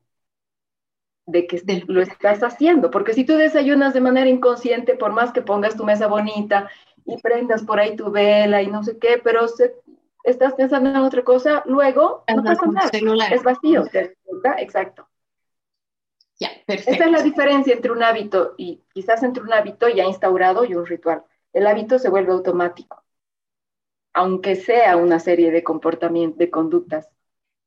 [1.26, 5.40] de que lo estás haciendo, porque si tú desayunas de manera inconsciente, por más que
[5.40, 6.68] pongas tu mesa bonita
[7.04, 9.46] y prendas por ahí tu vela y no sé qué, pero
[10.24, 13.84] estás pensando en otra cosa, luego no pasa nada, es vacío,
[14.58, 15.08] Exacto.
[16.38, 16.92] Ya, perfecto.
[16.92, 20.74] Esa es la diferencia entre un hábito y quizás entre un hábito ya instaurado y
[20.74, 21.24] un ritual.
[21.52, 23.04] El hábito se vuelve automático,
[24.12, 27.08] aunque sea una serie de comportamientos, de conductas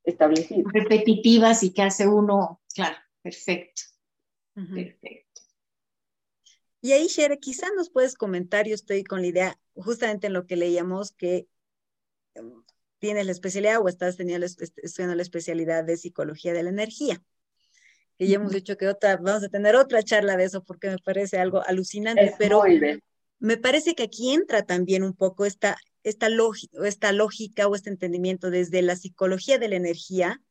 [0.03, 0.73] establecidas.
[0.73, 3.83] Repetitivas y que hace uno, claro, perfecto.
[4.53, 5.41] Perfecto.
[6.81, 10.45] Y ahí, Shere, quizá nos puedes comentar, yo estoy con la idea, justamente en lo
[10.45, 11.47] que leíamos, que
[12.99, 17.21] tienes la especialidad o estás teniendo, estudiando la especialidad de psicología de la energía.
[18.17, 20.97] Que ya hemos dicho que otra, vamos a tener otra charla de eso porque me
[20.97, 22.63] parece algo alucinante, pero
[23.39, 26.27] me parece que aquí entra también un poco esta, esta,
[26.83, 30.41] esta lógica o este entendimiento desde la psicología de la energía,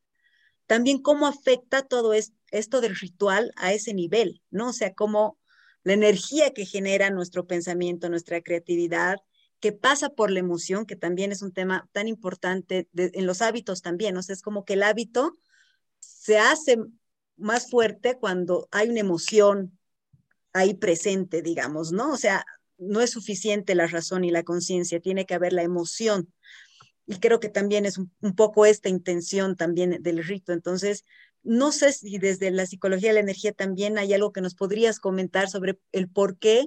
[0.67, 4.69] también cómo afecta todo esto del ritual a ese nivel, ¿no?
[4.69, 5.39] O sea, cómo
[5.83, 9.17] la energía que genera nuestro pensamiento, nuestra creatividad,
[9.65, 13.81] que pasa por la emoción, que también es un tema tan importante en los hábitos
[13.81, 15.39] también, o sea, es como que el hábito
[16.01, 16.77] se hace
[17.39, 19.79] más fuerte cuando hay una emoción
[20.53, 22.13] ahí presente, digamos, ¿no?
[22.13, 22.45] O sea,
[22.77, 26.31] no es suficiente la razón y la conciencia, tiene que haber la emoción.
[27.07, 30.53] Y creo que también es un, poco esta intención también del rito.
[30.53, 31.07] Entonces,
[31.43, 35.01] no sé si desde la psicología de la energía también hay algo que nos podrías
[35.01, 36.67] comentar sobre el por qué,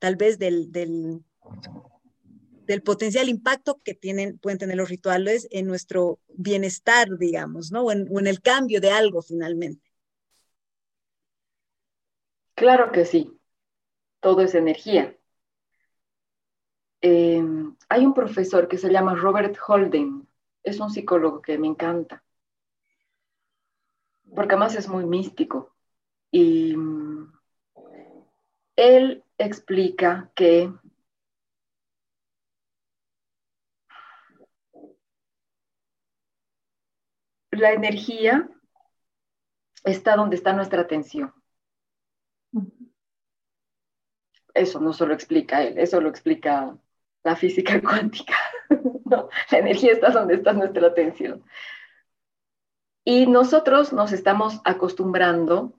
[0.00, 0.72] tal vez del,
[2.82, 7.82] potencial impacto que tienen, pueden tener los rituales en nuestro bienestar, digamos, ¿no?
[7.84, 9.92] o en el cambio de algo finalmente.
[12.54, 13.38] Claro que sí,
[14.20, 15.16] todo es energía.
[17.00, 20.28] Em, hay un profesor que se llama Robert Holden,
[20.62, 22.22] es un psicólogo que me encanta,
[24.34, 25.74] porque además es muy místico.
[26.30, 27.32] Y mm,
[28.76, 30.72] él explica que
[37.52, 38.48] la energía
[39.84, 41.32] está donde está nuestra atención.
[44.54, 46.76] Eso no solo explica él, eso lo explica
[47.22, 48.36] la física cuántica.
[49.50, 51.44] la energía está donde está nuestra atención.
[53.04, 55.78] Y nosotros nos estamos acostumbrando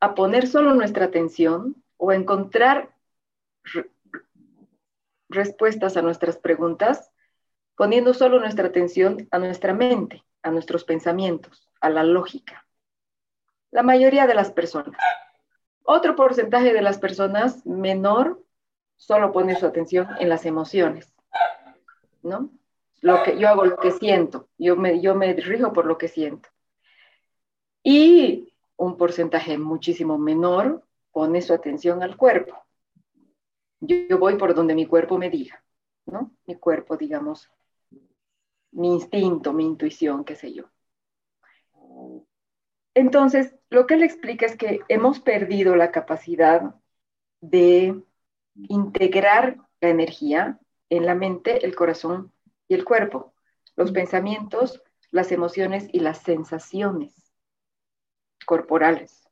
[0.00, 2.94] a poner solo nuestra atención o a encontrar
[5.28, 7.10] respuestas a nuestras preguntas
[7.74, 12.66] poniendo solo nuestra atención a nuestra mente, a nuestros pensamientos, a la lógica.
[13.70, 15.00] La mayoría de las personas.
[15.84, 18.44] Otro porcentaje de las personas menor
[18.96, 21.12] solo pone su atención en las emociones,
[22.22, 22.50] ¿no?
[23.00, 26.06] Lo que, yo hago lo que siento, yo me, yo me rijo por lo que
[26.06, 26.48] siento.
[27.82, 32.56] Y un porcentaje muchísimo menor pone su atención al cuerpo.
[33.80, 35.64] Yo, yo voy por donde mi cuerpo me diga,
[36.06, 36.30] ¿no?
[36.46, 37.50] Mi cuerpo, digamos,
[38.72, 40.64] mi instinto, mi intuición, qué sé yo.
[42.94, 46.74] Entonces, lo que él explica es que hemos perdido la capacidad
[47.40, 48.02] de
[48.68, 50.58] integrar la energía
[50.90, 52.32] en la mente, el corazón
[52.68, 53.34] y el cuerpo,
[53.76, 57.32] los pensamientos, las emociones y las sensaciones
[58.46, 59.28] corporales.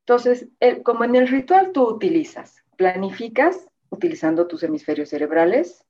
[0.00, 0.48] Entonces,
[0.84, 5.85] como en el ritual tú utilizas, planificas utilizando tus hemisferios cerebrales,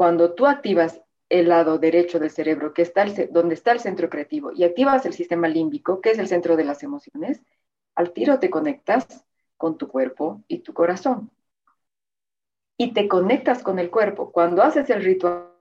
[0.00, 4.50] cuando tú activas el lado derecho del cerebro, que está donde está el centro creativo,
[4.50, 7.42] y activas el sistema límbico, que es el centro de las emociones,
[7.94, 9.26] al tiro te conectas
[9.58, 11.30] con tu cuerpo y tu corazón.
[12.78, 14.32] Y te conectas con el cuerpo.
[14.32, 15.52] Cuando haces el ritual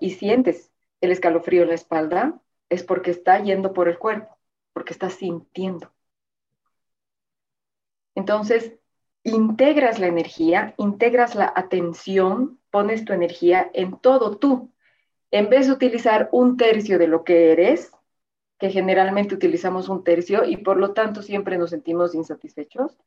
[0.00, 4.36] y sientes el escalofrío en la espalda, es porque está yendo por el cuerpo,
[4.72, 5.92] porque estás sintiendo.
[8.16, 8.72] Entonces,
[9.22, 14.72] integras la energía, integras la atención, pones tu energía en todo tú,
[15.30, 17.92] en vez de utilizar un tercio de lo que eres,
[18.58, 22.98] que generalmente utilizamos un tercio y por lo tanto siempre nos sentimos insatisfechos,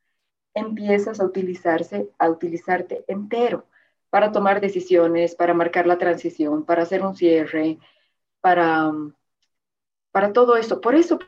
[0.54, 3.65] empiezas a utilizarse, a utilizarte entero
[4.10, 7.80] para tomar decisiones, para marcar la transición, para hacer un cierre,
[8.41, 8.91] para,
[10.12, 10.80] para todo eso.
[10.80, 11.19] Por eso,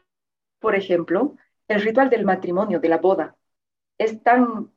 [0.59, 1.35] por ejemplo,
[1.67, 3.35] el ritual del matrimonio, de la boda,
[3.97, 4.71] es tan,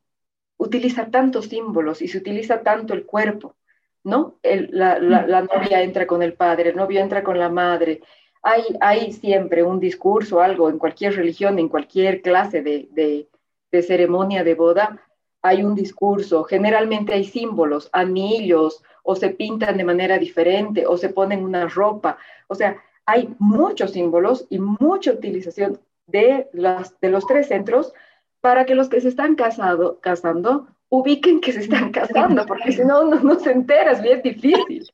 [0.61, 3.55] utiliza tantos símbolos y se utiliza tanto el cuerpo
[4.03, 4.35] ¿no?
[4.43, 4.99] la,
[5.41, 8.01] novia entra con el padre, el novio entra con la madre.
[8.43, 13.27] Hay, hay siempre un discurso, algo en cualquier religión, en cualquier clase de,
[13.71, 15.01] ceremonia de boda,
[15.43, 21.09] hay un discurso, generalmente hay símbolos, anillos, o se pintan de manera diferente, o se
[21.09, 22.17] ponen una ropa.
[22.47, 27.93] O sea, hay muchos símbolos y mucha utilización de, las, de los tres centros
[28.41, 32.83] para que los que se están casado, casando ubiquen que se están casando, porque si
[32.83, 34.87] no, no, se enteras, bien difícil.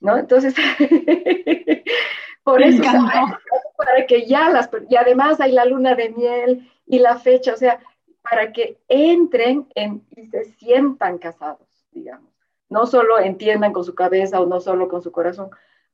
[0.00, 0.16] ¿No?
[0.16, 0.54] Entonces,
[2.44, 2.82] por eso,
[3.76, 7.56] para que ya las, y además hay la luna de miel y la fecha, o
[7.56, 7.80] sea,
[8.22, 12.30] para que entren en, y se sientan casados, digamos.
[12.68, 15.50] No solo entiendan con su cabeza o no solo con su corazón.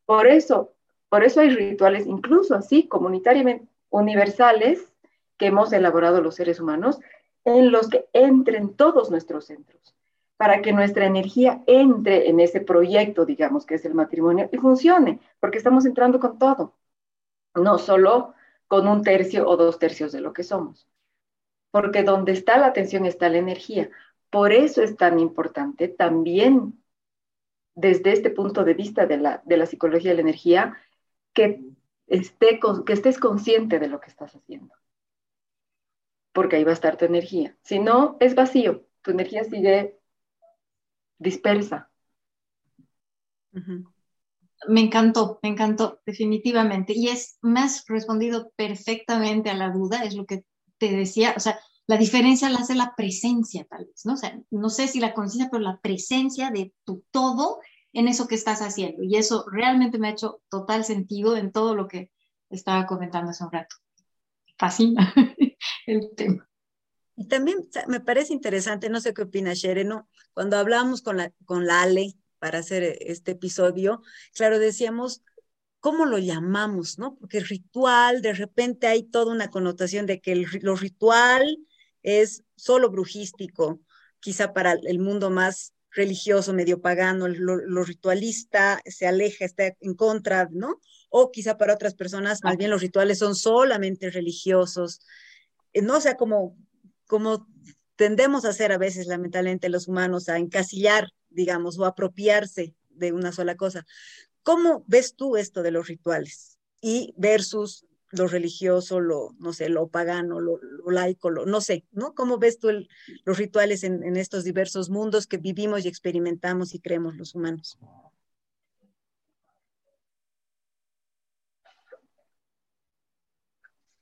[0.06, 0.72] Por eso,
[1.08, 4.92] por eso hay rituales, incluso así, comunitariamente universales,
[5.38, 6.98] que hemos elaborado los seres humanos,
[7.44, 9.94] en los que entren todos nuestros centros,
[10.36, 15.20] para que nuestra energía entre en ese proyecto, digamos, que es el matrimonio, y funcione,
[15.40, 16.74] porque estamos entrando con todo,
[17.54, 18.34] no solo
[18.66, 20.88] con un tercio o dos tercios de lo que somos
[21.70, 23.90] porque donde está la atención está la energía.
[24.30, 26.82] Por eso es tan importante también
[27.74, 30.76] desde este punto de vista de la, de la psicología de la energía
[31.32, 31.60] que,
[32.06, 34.74] esté, que estés consciente de lo que estás haciendo.
[36.38, 37.56] Porque ahí va a estar tu energía.
[37.64, 38.86] Si no, es vacío.
[39.02, 39.98] Tu energía sigue
[41.18, 41.90] dispersa.
[44.68, 46.92] Me encantó, me encantó, definitivamente.
[46.94, 50.44] Y es, más respondido perfectamente a la duda, es lo que
[50.78, 54.12] te decía, o sea, la diferencia la hace la presencia, tal vez, ¿no?
[54.12, 57.58] O sea, no sé si la conciencia, pero la presencia de tu todo
[57.92, 59.02] en eso que estás haciendo.
[59.02, 62.12] Y eso realmente me ha hecho total sentido en todo lo que
[62.48, 63.74] estaba comentando hace un rato.
[64.56, 65.12] Fascina
[65.88, 66.48] el tema.
[67.16, 70.08] Y también me parece interesante, no sé qué opina Shere, ¿no?
[70.32, 74.02] Cuando hablamos con la, con la Ale para hacer este episodio,
[74.34, 75.22] claro, decíamos,
[75.80, 77.16] ¿cómo lo llamamos, no?
[77.16, 81.58] Porque ritual, de repente hay toda una connotación de que lo ritual
[82.02, 83.80] es solo brujístico,
[84.20, 90.48] quizá para el mundo más religioso, medio pagano, lo, ritualista se aleja, está en contra,
[90.52, 90.80] ¿no?
[91.10, 95.00] O quizá para otras personas, más bien los rituales son solamente religiosos,
[95.74, 95.96] ¿no?
[95.96, 96.56] O sea, como,
[97.06, 97.46] como
[97.96, 103.32] tendemos a hacer a veces, lamentablemente, los humanos, a encasillar, digamos, o apropiarse de una
[103.32, 103.86] sola cosa.
[104.42, 109.88] ¿Cómo ves tú esto de los rituales y versus lo religioso, lo, no sé, lo
[109.88, 112.14] pagano, lo, laico, lo, no sé, ¿no?
[112.14, 112.68] ¿Cómo ves tú
[113.24, 117.78] los rituales en, estos diversos mundos que vivimos y experimentamos y creemos los humanos?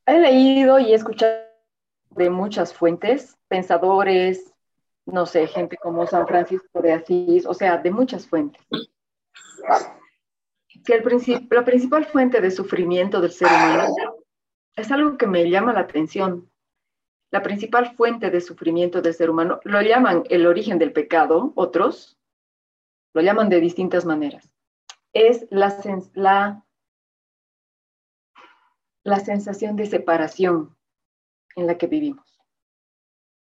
[0.06, 1.45] He leído y he escuchado
[2.16, 4.52] de muchas fuentes, pensadores,
[5.04, 8.66] no sé, gente como San Francisco de Asís, o sea, de muchas fuentes
[10.84, 13.94] que el la principal fuente de sufrimiento del ser humano
[14.76, 16.50] es algo que me llama la atención.
[17.32, 22.18] La principal fuente de sufrimiento del ser humano lo llaman el origen del pecado, otros
[23.14, 24.48] lo llaman de distintas maneras.
[25.12, 25.74] Es la,
[26.14, 26.64] la,
[29.02, 30.75] la sensación de separación
[31.56, 32.38] en la que vivimos.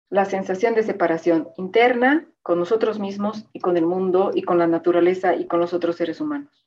[0.10, 4.68] La sensación de separación interna con nosotros mismos y con el mundo y con la
[4.68, 6.66] naturaleza y con los otros seres humanos.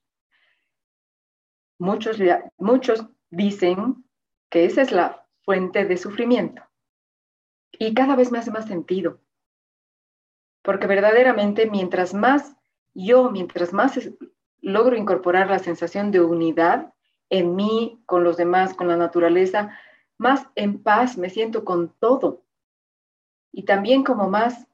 [1.79, 2.18] Muchos,
[2.59, 4.05] muchos dicen
[4.50, 6.62] que esa es la fuente de sufrimiento.
[7.72, 9.20] Y cada vez me hace más sentido.
[10.62, 12.55] Porque verdaderamente mientras más
[12.92, 13.98] yo, mientras más
[14.61, 16.92] logro incorporar la sensación de unidad
[17.31, 19.70] en mí, con los demás, con la naturaleza,
[20.20, 22.44] más en paz me siento con todo.
[23.52, 24.66] Y también como más,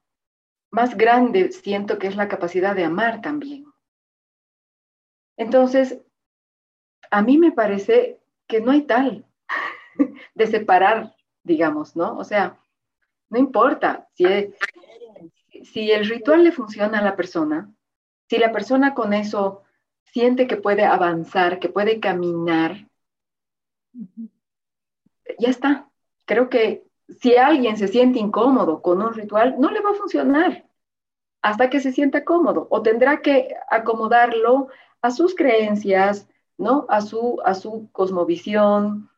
[0.72, 3.64] más grande siento que es la capacidad de amar también.
[5.36, 6.00] Entonces,
[7.12, 9.24] a mí me parece que no hay tal
[10.34, 12.18] de separar, digamos, ¿no?
[12.18, 12.58] O sea,
[13.30, 14.24] no importa si,
[15.62, 17.72] si el ritual le funciona a la persona,
[18.28, 19.62] si la persona con eso
[20.06, 22.88] siente que puede avanzar, que puede caminar,
[25.38, 25.90] ya está.
[26.24, 26.86] Creo que
[27.20, 30.66] si alguien se siente incómodo con un ritual, no le va a funcionar
[31.42, 34.68] hasta que se sienta cómodo o tendrá que acomodarlo
[35.00, 36.28] a sus creencias,
[36.58, 36.86] ¿no?
[36.88, 39.10] A su, a su cosmovisión.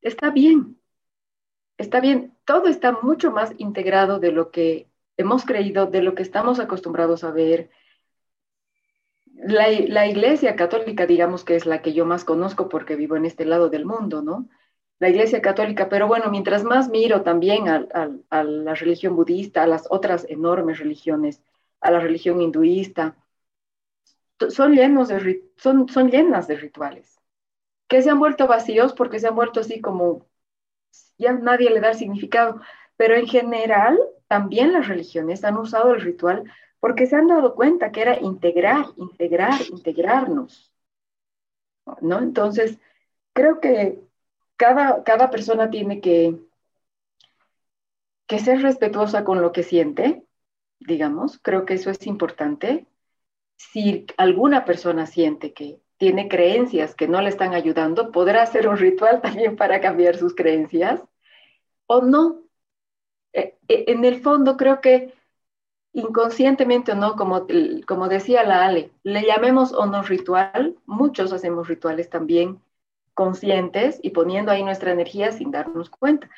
[0.00, 0.80] Está bien,
[1.76, 2.36] está bien.
[2.44, 7.24] Todo está mucho más integrado de lo que hemos creído, de lo que estamos acostumbrados
[7.24, 7.70] a ver.
[9.34, 13.26] La, la, iglesia católica, digamos que es la que yo más conozco porque vivo en
[13.26, 14.48] este lado del mundo, ¿no?
[14.98, 17.86] La iglesia católica, pero bueno, mientras más miro también a,
[18.30, 21.42] a la religión budista, a las otras enormes religiones,
[21.80, 23.16] a la religión hinduista,
[24.50, 27.20] son, llenos de, son, son llenas de rituales,
[27.88, 30.26] que se han vuelto vacíos porque se han vuelto así como,
[31.18, 32.60] ya nadie le da significado,
[32.96, 36.44] Pero en general, también las religiones han usado el ritual
[36.80, 40.72] porque se han dado cuenta que era integrar, integrar, integrarnos.
[42.00, 42.18] ¿No?
[42.18, 42.78] Entonces,
[43.32, 44.00] creo que
[44.56, 46.38] cada, cada persona tiene que,
[48.26, 50.24] que ser respetuosa con lo que siente,
[50.80, 52.86] digamos, creo que eso es importante.
[53.56, 58.76] Si alguna persona siente que tiene creencias que no le están ayudando, podrá hacer un
[58.76, 61.02] ritual también para cambiar sus creencias
[61.86, 62.42] o no.
[63.32, 65.14] E, e, en el fondo creo que
[65.92, 67.46] inconscientemente o no, como,
[67.86, 72.60] como decía la Ale, le llamemos o no ritual, muchos hacemos rituales también
[73.14, 76.28] conscientes y poniendo ahí nuestra energía sin darnos cuenta.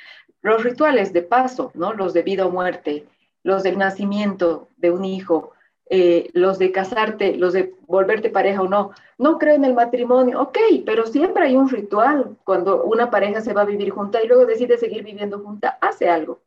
[0.43, 1.93] Los rituales de paso, ¿no?
[1.93, 3.07] Los de vida o muerte,
[3.43, 5.53] los del nacimiento de un hijo,
[5.89, 8.93] eh, los de casarte, los de volverte pareja o no.
[9.18, 13.53] No creo en el matrimonio, ok, pero siempre hay un ritual cuando una pareja se
[13.53, 16.43] va a vivir junta y luego decide seguir viviendo junta, hace algo,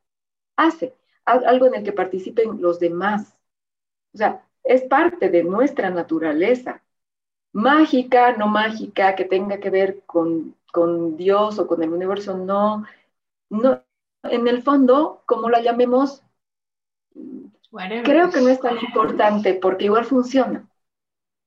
[0.57, 0.93] hace
[1.25, 3.35] algo en el que participen los demás.
[4.13, 6.81] O sea, es parte de nuestra naturaleza,
[7.51, 12.85] mágica, no mágica, que tenga que ver con, con Dios o con el universo, no,
[13.49, 13.83] no,
[14.23, 16.23] en el fondo, como la llamemos,
[18.03, 20.67] Creo que no es tan importante porque igual funciona.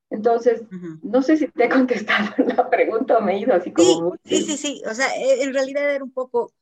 [0.08, 0.62] Entonces,
[1.02, 4.16] no sé si te he contestado la pregunta o me he ido así como...
[4.24, 6.52] Sí, sí, sí, o sea, e, en realidad era un poco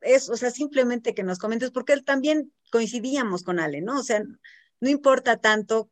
[0.00, 4.00] eso, o sea, simplemente que nos comentes, porque él también coincidíamos con Ale, ¿no?
[4.00, 4.24] O sea,
[4.80, 5.90] no importa tanto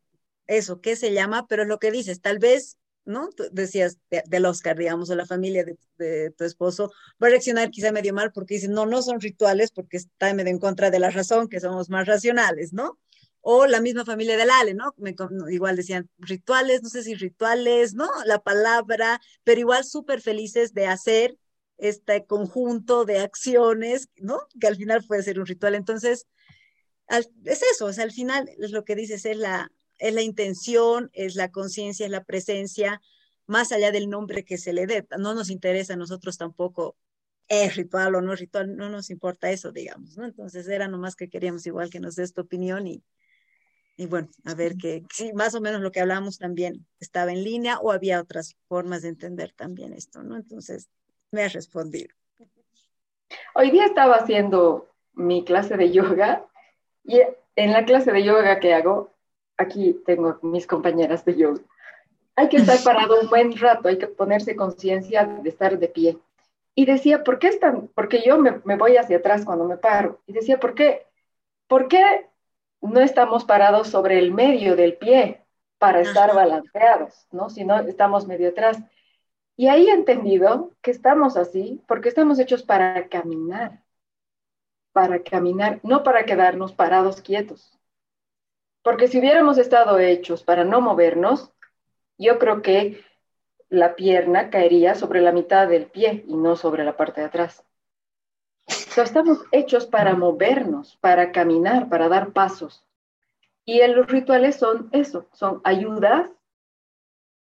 [0.50, 3.30] eso, qué se llama, pero es lo que dices, tal vez, ¿no?
[3.30, 6.90] Tú decías del Oscar, digamos, o la familia de, de, tu esposo,
[7.22, 10.50] va a reaccionar quizá medio mal porque dicen, no, no son rituales porque está medio
[10.50, 12.98] en contra de la razón, que somos más racionales, ¿no?
[13.40, 14.92] O la misma familia del Ale, ¿no?
[15.50, 18.08] Igual decían rituales, no sé si rituales, ¿no?
[18.26, 21.38] La palabra, pero igual súper felices de hacer
[21.78, 24.40] este conjunto de acciones, ¿no?
[24.60, 25.76] Que al final puede ser un ritual.
[25.76, 26.26] Entonces,
[27.08, 29.70] es eso, o sea, al final es lo que dices, es la,
[30.00, 33.00] es la intención, es la conciencia, es la presencia,
[33.46, 35.06] más allá del nombre que se le dé.
[35.18, 36.96] No nos interesa a nosotros tampoco
[37.48, 40.24] es ritual o no es ritual, no nos importa eso, digamos, ¿no?
[40.24, 43.02] Entonces era nomás que queríamos igual que nos des tu opinión y,
[43.96, 47.42] y bueno, a ver que sí, más o menos lo que hablamos también estaba en
[47.42, 50.36] línea o había otras formas de entender también esto, ¿no?
[50.36, 50.88] Entonces,
[51.32, 52.14] me has respondido.
[53.54, 56.46] Hoy día estaba haciendo mi clase de yoga
[57.02, 57.20] y
[57.56, 59.12] en la clase de yoga que hago,
[59.60, 61.60] aquí tengo mis compañeras de yoga,
[62.36, 66.18] hay que estar parado un buen rato, hay que ponerse conciencia de estar de pie.
[66.74, 67.88] Y decía, ¿por qué están?
[67.94, 70.20] Porque yo me, me, voy hacia atrás cuando me paro.
[70.26, 71.06] Y decía, ¿por qué?
[71.66, 72.26] ¿Por qué
[72.80, 75.44] no estamos parados sobre el medio del pie
[75.78, 77.50] para estar balanceados, ¿no?
[77.50, 78.78] Si no, estamos medio atrás.
[79.56, 83.82] Y ahí he entendido que estamos así porque estamos hechos para caminar,
[84.92, 87.79] para caminar, no para quedarnos parados quietos.
[88.82, 91.52] Porque si hubiéramos estado hechos para no movernos,
[92.18, 93.04] yo creo que
[93.68, 97.64] la pierna caería sobre la mitad del pie y no sobre la parte de atrás.
[98.66, 102.84] estamos hechos para movernos, para caminar, para dar pasos.
[103.64, 106.30] Y los rituales son eso, son ayudas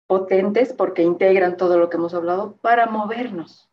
[0.06, 3.70] potentes porque integran todo lo que hemos hablado para movernos.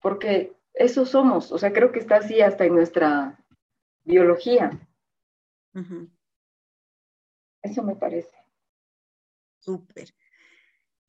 [0.00, 3.38] Porque eso somos, o sea, creo que está así hasta en nuestra
[4.04, 4.70] biología.
[7.62, 8.36] Eso me parece.
[9.60, 10.14] Súper.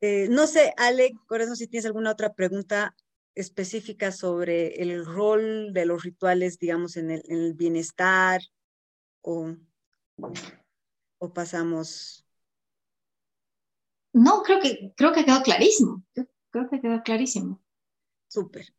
[0.02, 2.96] Eh, no sé, Ale, Corazón, si tienes alguna otra pregunta
[3.36, 8.42] específica sobre el rol de los rituales, digamos, en el, en el bienestar
[9.22, 9.56] o,
[11.18, 12.24] o pasamos
[14.14, 16.04] no, creo que, creo que quedó clarísimo.
[16.52, 17.62] Creo que quedó clarísimo.
[18.28, 18.74] Súper.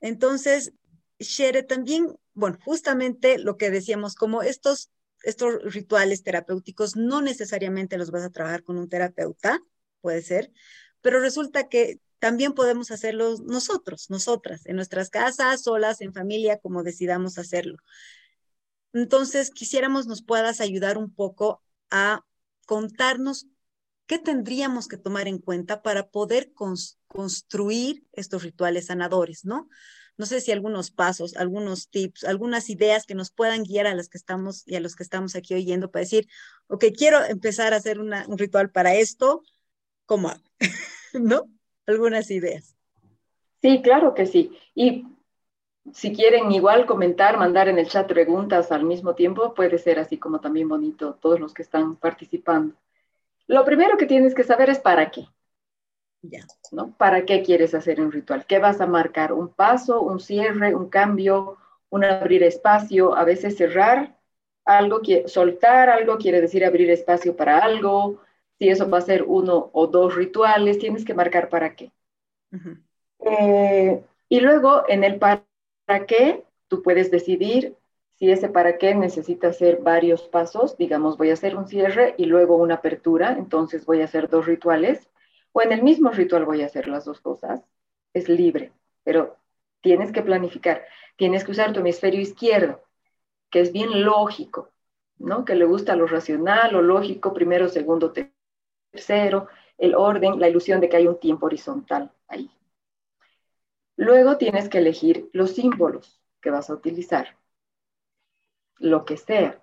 [0.00, 0.72] Entonces,
[1.18, 4.90] Shere, también, bueno, justamente lo que decíamos, como estos,
[5.24, 9.60] estos rituales terapéuticos no necesariamente los vas a trabajar con un terapeuta,
[10.00, 10.52] puede ser,
[11.00, 16.82] pero resulta que también podemos hacerlos nosotros, nosotras, en nuestras casas, solas, en familia, como
[16.82, 17.78] decidamos hacerlo.
[18.92, 22.24] Entonces, quisiéramos nos puedas ayudar un poco a
[22.66, 23.46] contarnos
[24.12, 29.68] ¿Qué tendríamos que tomar en cuenta para poder construir estos rituales sanadores, no?
[30.22, 34.08] No sé si algunos pasos, algunos tips, algunas ideas que nos puedan guiar a los
[34.08, 36.28] que estamos y a los que estamos aquí oyendo para decir,
[36.68, 39.42] ok, quiero empezar a hacer un ritual para esto,
[40.06, 40.44] ¿cómo hago?
[41.14, 41.48] ¿No?
[41.88, 42.76] Algunas ideas.
[43.62, 44.56] Sí, claro que sí.
[44.76, 45.08] Y
[45.92, 50.18] si quieren igual comentar, mandar en el chat preguntas al mismo tiempo, puede ser así
[50.18, 52.76] como también bonito todos los que están participando.
[53.48, 55.26] Lo primero que tienes que saber es para qué.
[56.22, 56.40] Ya.
[56.70, 56.96] ¿no?
[56.96, 58.46] ¿Para qué quieres hacer un ritual?
[58.46, 59.32] ¿Qué vas a marcar?
[59.32, 61.58] ¿Un paso, un cierre, un cambio,
[61.90, 63.16] un abrir espacio?
[63.16, 64.16] A veces cerrar
[64.64, 68.20] algo, soltar algo quiere decir abrir espacio para algo.
[68.58, 71.90] Si eso va a ser uno o dos rituales, tienes que marcar para qué.
[73.18, 75.44] Eh, y luego en el para
[76.06, 77.76] qué, tú puedes decidir
[78.14, 82.26] si ese para qué necesita hacer varios pasos, digamos, voy a hacer un cierre y
[82.26, 85.08] luego una apertura, entonces voy a hacer dos rituales,
[85.52, 87.62] o en el mismo ritual voy a hacer las dos cosas,
[88.14, 88.72] es libre,
[89.04, 89.36] pero
[89.80, 90.84] tienes que planificar,
[91.16, 92.82] tienes que usar tu hemisferio izquierdo,
[93.50, 94.70] que es bien lógico,
[95.18, 95.44] ¿no?
[95.44, 98.12] Que le gusta lo racional, lo lógico, primero, segundo,
[98.92, 99.48] tercero,
[99.78, 102.50] el orden, la ilusión de que hay un tiempo horizontal ahí.
[103.96, 107.36] Luego tienes que elegir los símbolos que vas a utilizar
[108.78, 109.62] lo que sea,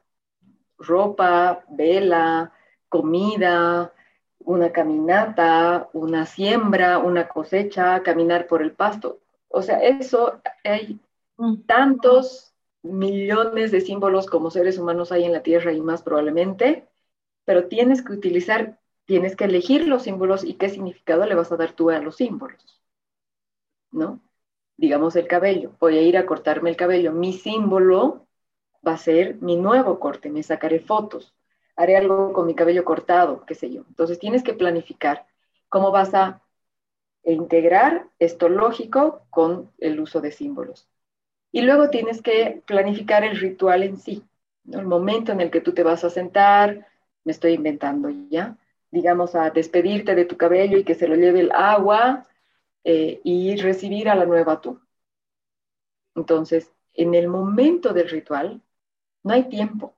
[0.78, 2.54] ropa, vela,
[2.88, 3.94] comida,
[4.40, 9.20] una caminata, una siembra, una cosecha, caminar por el pasto.
[9.50, 11.00] O sea, eso hay
[11.38, 11.62] mm.
[11.66, 16.88] tantos millones de símbolos como seres humanos hay en la Tierra y más probablemente,
[17.46, 21.58] pero tienes que utilizar, tienes que elegir los símbolos y qué significado le vas a
[21.58, 22.82] dar tú a los símbolos,
[23.92, 24.22] ¿no?
[24.78, 28.28] Digamos el cabello, voy a ir a cortarme el cabello, mi símbolo
[28.88, 31.36] va a ser mi nuevo corte, me sacaré fotos,
[31.80, 33.86] haré algo con mi cabello cortado, qué sé yo.
[33.88, 35.26] Entonces tienes que planificar
[35.70, 36.42] cómo vas a
[37.24, 40.90] integrar esto lógico con el uso de símbolos.
[41.54, 44.26] Y luego tienes que planificar el ritual en sí,
[44.70, 46.86] el momento en el que tú te vas a sentar,
[47.24, 48.58] me estoy inventando ya,
[48.92, 52.28] digamos a despedirte de tu cabello y que se lo lleve el agua
[52.84, 54.82] eh, y recibir a la nueva tú.
[56.14, 58.62] Entonces, en el momento del ritual,
[59.24, 59.96] no hay tiempo.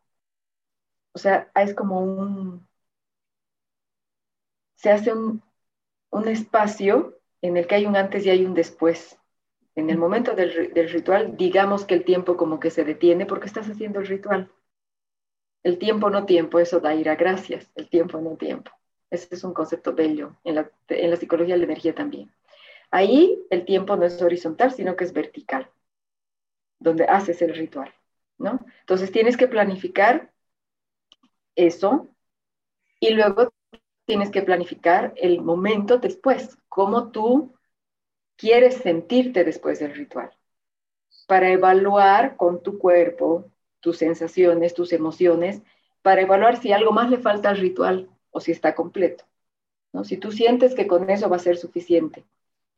[1.14, 2.68] O sea, es como un,
[4.76, 5.42] se hace un,
[6.28, 9.18] espacio en el que hay un antes y hay un después.
[9.76, 13.48] En el momento del, del, ritual, digamos que el tiempo como que se detiene porque
[13.48, 14.52] estás haciendo el ritual.
[15.64, 18.72] El tiempo no tiempo, eso da ira gracias, el tiempo no tiempo.
[19.10, 22.32] Ese es un concepto bello en la, en la psicología de la energía también.
[22.90, 25.70] Ahí el tiempo no es horizontal, sino que es vertical,
[26.80, 27.94] donde haces el ritual.
[28.80, 30.31] Entonces tienes que planificar
[31.56, 32.08] eso
[33.00, 33.54] y luego
[34.06, 37.54] tienes que planificar el momento después, cómo tú
[38.36, 40.32] quieres sentirte después del ritual,
[41.28, 43.46] para evaluar con tu cuerpo
[43.80, 45.62] tus sensaciones, tus emociones,
[46.02, 49.24] para evaluar si algo más le falta al ritual o si está completo.
[49.94, 50.04] ¿no?
[50.04, 52.26] Si tú sientes que con eso va a ser suficiente.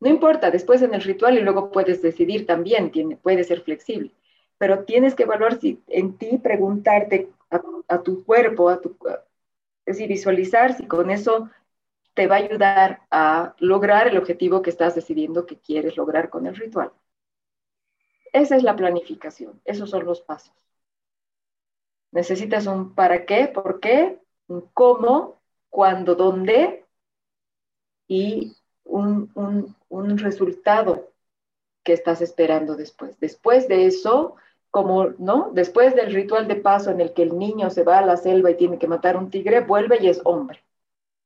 [0.00, 4.12] No importa, después en el ritual y luego puedes decidir también, tiene, puede ser flexible
[4.58, 7.28] pero tienes que evaluar si en ti preguntarte
[7.88, 8.96] a, tu cuerpo, a tu,
[9.86, 11.50] es decir, visualizar si con eso
[12.14, 16.46] te va a ayudar a lograr el objetivo que estás decidiendo que quieres lograr con
[16.46, 16.92] el ritual.
[18.32, 20.54] Esa es la planificación, esos son los pasos.
[22.12, 26.84] Necesitas un para qué, por qué, un cómo, cuándo, dónde
[28.06, 29.30] y un,
[29.88, 31.10] un resultado
[31.84, 33.18] que estás esperando después.
[33.20, 34.36] Después de eso,
[34.74, 35.50] como, ¿no?
[35.52, 38.50] Después del ritual de paso en el que el niño se va a la selva
[38.50, 40.64] y tiene que matar un tigre, vuelve y es hombre.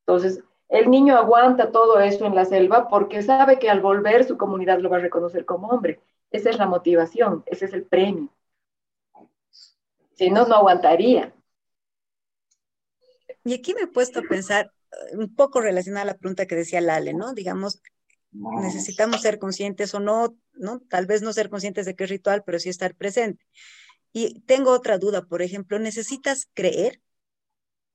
[0.01, 4.37] Entonces, el niño aguanta todo eso en la selva porque sabe que al volver su
[4.37, 5.99] comunidad lo va a reconocer como hombre.
[6.31, 8.29] Esa es la motivación, ese es el premio.
[10.13, 11.33] Si no, no aguantaría.
[13.45, 16.55] Y aquí me he puesto a pensar eh, un poco relacionada a la pregunta que
[16.55, 17.33] decía Lale, ¿no?
[17.33, 17.81] Digamos,
[18.31, 20.81] necesitamos ser conscientes o no, ¿no?
[20.81, 23.45] Tal vez no ser conscientes de qué es ritual, pero sí estar presente.
[24.13, 27.01] Y tengo otra duda, por ejemplo, ¿necesitas creer?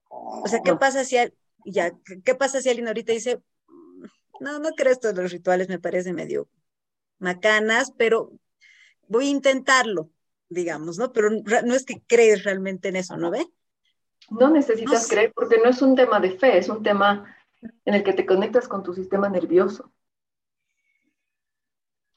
[0.10, 1.18] O sea, ¿qué pasa si,
[1.66, 1.92] ya,
[2.24, 3.42] ¿qué pasa si alguien ahorita dice,
[4.40, 6.48] no, no creo esto de los rituales, me parece medio
[7.20, 8.32] macanas, pero
[9.08, 10.10] voy a intentarlo,
[10.50, 11.12] digamos, ¿no?
[11.14, 13.48] Pero no es que crees realmente en eso, ¿no ve?
[14.30, 17.36] No necesitas creer porque no es un tema de fe, es un tema
[17.86, 19.92] en el que te conectas con tu sistema nervioso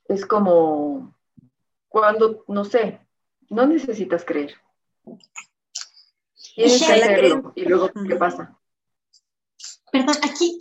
[0.08, 1.14] es como
[1.88, 3.00] cuando, no sé,
[3.48, 4.54] no necesitas creer.
[6.54, 8.58] Tienes que hacerlo y luego, ¿qué pasa?
[9.92, 10.58] Perdón, aquí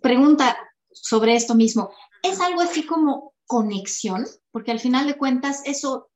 [0.00, 0.56] pregunta
[0.90, 1.90] sobre esto mismo.
[2.22, 4.26] ¿Es algo así como conexión?
[4.50, 6.10] Porque al final de cuentas eso,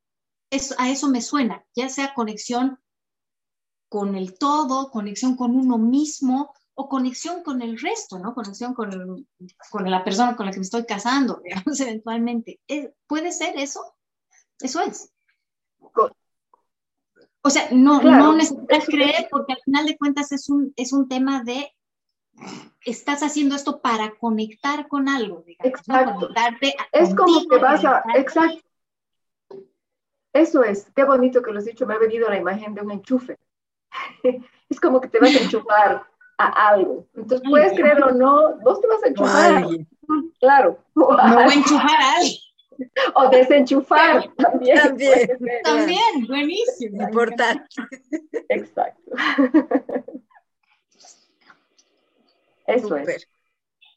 [0.51, 2.79] eso, a eso me suena, ya sea conexión
[3.89, 8.35] con el todo, conexión con uno mismo, o conexión con el resto, ¿no?
[8.35, 9.27] Conexión con,
[9.71, 12.61] con la persona con la que me estoy casando, digamos, eventualmente.
[13.07, 13.81] ¿Puede ser eso?
[14.61, 15.13] Eso es.
[17.45, 21.09] O sea, no, no necesitas creer porque al final de cuentas es un, es un
[21.09, 21.75] tema de
[22.85, 26.31] estás haciendo esto para conectar con algo, digamos, exacto.
[26.93, 28.63] es como que vas a, exacto.
[30.33, 32.93] Eso es, qué bonito que lo has dicho, me ha venido la imagen de un
[32.93, 33.39] enchufe.
[34.69, 36.07] es como que te vas a enchufar
[36.47, 37.07] a algo.
[37.15, 39.67] Entonces, puedes creer o no, vos te vas a enchufar.
[40.41, 40.79] Claro.
[40.95, 42.39] No voy a enchufar a alguien.
[43.15, 44.79] O desenchufar también.
[44.79, 47.03] También, también buenísimo.
[47.03, 47.65] Importante.
[48.49, 49.13] Exacto.
[52.67, 53.29] Eso es.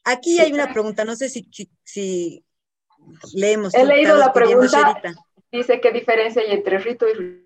[0.04, 1.48] Aquí hay una pregunta, no sé si,
[1.82, 2.44] si,
[3.34, 3.74] leemos.
[3.74, 5.00] He leído la pregunta.
[5.50, 7.42] Dice, ¿qué diferencia hay entre rito y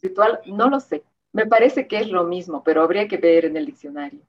[0.00, 0.40] ritual?
[0.46, 1.02] No lo sé.
[1.32, 4.20] Me parece que es lo mismo, pero habría que ver en el diccionario.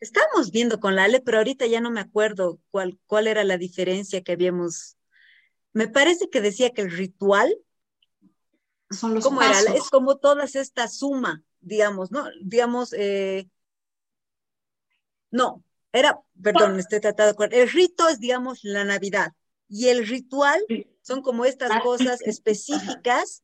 [0.00, 3.56] Estamos viendo con la Ale, pero ahorita ya no me acuerdo cuál, cuál era la
[3.56, 4.96] diferencia que habíamos.
[5.72, 7.56] Me parece que decía que el ritual
[8.90, 9.58] son los ¿cómo era?
[9.74, 12.24] Es como todas esta suma, digamos, ¿no?
[12.42, 13.48] Digamos, eh,
[15.30, 17.56] no, era, perdón, me estoy tratando de acuerdo.
[17.56, 19.32] El rito es, digamos, la Navidad
[19.68, 20.62] y el ritual
[21.02, 23.42] son como estas cosas específicas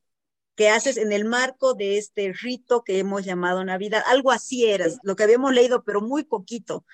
[0.55, 4.03] que haces en el marco de este rito que hemos llamado Navidad.
[4.07, 6.85] Algo así era, lo que habíamos leído, pero muy poquito.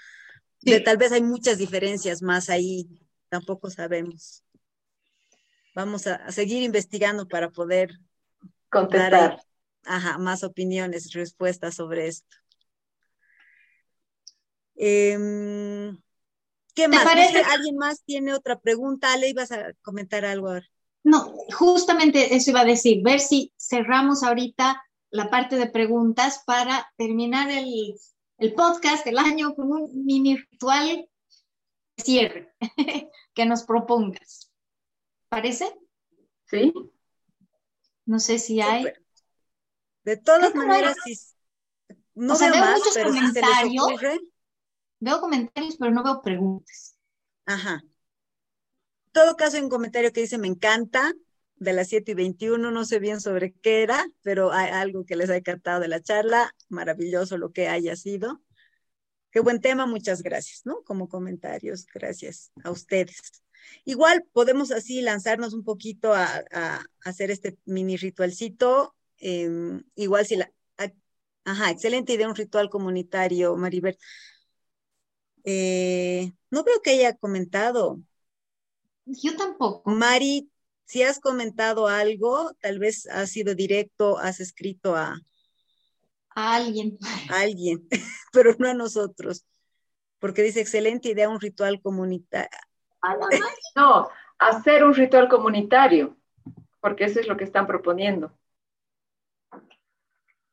[0.62, 2.88] De, tal vez hay muchas diferencias más ahí,
[3.30, 4.44] tampoco sabemos.
[5.76, 7.92] Vamos a, seguir investigando para poder
[8.70, 9.42] contestar.
[9.86, 12.36] ajá, más opiniones, respuestas sobre esto.
[14.76, 15.98] Em,
[16.74, 17.06] ¿Qué más?
[17.06, 19.12] ¿Alguien más tiene otra pregunta?
[19.12, 20.68] Ale, ibas a comentar algo ahora.
[21.04, 26.92] No, justamente eso iba a decir, ver si cerramos ahorita la parte de preguntas para
[26.98, 27.96] terminar el,
[28.56, 31.10] podcast del año con un mini ritual
[31.98, 32.56] de cierre
[33.34, 34.52] que nos propongas.
[35.30, 35.74] ¿Parece?
[36.46, 36.74] Sí.
[38.06, 38.86] No sé si hay.
[40.04, 40.96] De todas maneras,
[42.16, 43.86] no veo, muchos comentarios.
[45.00, 46.98] veo comentarios, pero no veo preguntas.
[47.46, 47.84] Ajá
[49.12, 51.14] todo caso, hay un comentario que dice, me encanta,
[51.60, 55.16] de las 7 y 21, no sé bien sobre qué era, pero hay algo que
[55.16, 58.42] les ha encantado de la charla, maravilloso lo que haya sido.
[59.32, 60.82] Qué buen tema, muchas gracias, ¿no?
[60.84, 63.44] Como comentarios, gracias a ustedes.
[63.86, 66.44] Igual podemos así lanzarnos un poquito a,
[67.04, 68.96] hacer este mini ritualcito.
[69.18, 70.52] Em, igual si la...
[71.44, 73.98] ajá, excelente idea, un ritual comunitario, Maribel.
[75.44, 78.02] Eh, no veo que haya comentado.
[79.10, 79.90] Yo tampoco.
[79.90, 80.50] Mari,
[80.86, 85.20] si has comentado algo, tal vez has sido directo, has escrito a...
[86.36, 86.98] A alguien.
[87.30, 87.88] A alguien,
[88.32, 89.46] pero no a nosotros.
[90.20, 92.50] Porque dice, excelente idea, un ritual comunitario.
[93.76, 96.18] No, hacer un ritual comunitario,
[96.80, 98.38] porque eso es lo que están proponiendo.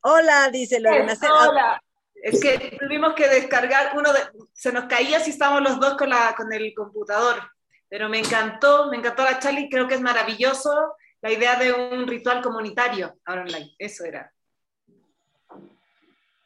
[0.01, 1.15] Hola, dice Lorena.
[1.21, 1.83] Hola.
[2.15, 4.21] Es que tuvimos que descargar uno de,
[4.53, 7.56] se nos caía si estábamos los dos con, la, con el computador.
[7.89, 11.73] Pero me encantó, me encantó la charla y creo que es maravilloso la idea de
[11.73, 13.75] un ritual comunitario ahora online.
[13.79, 14.33] Eso era.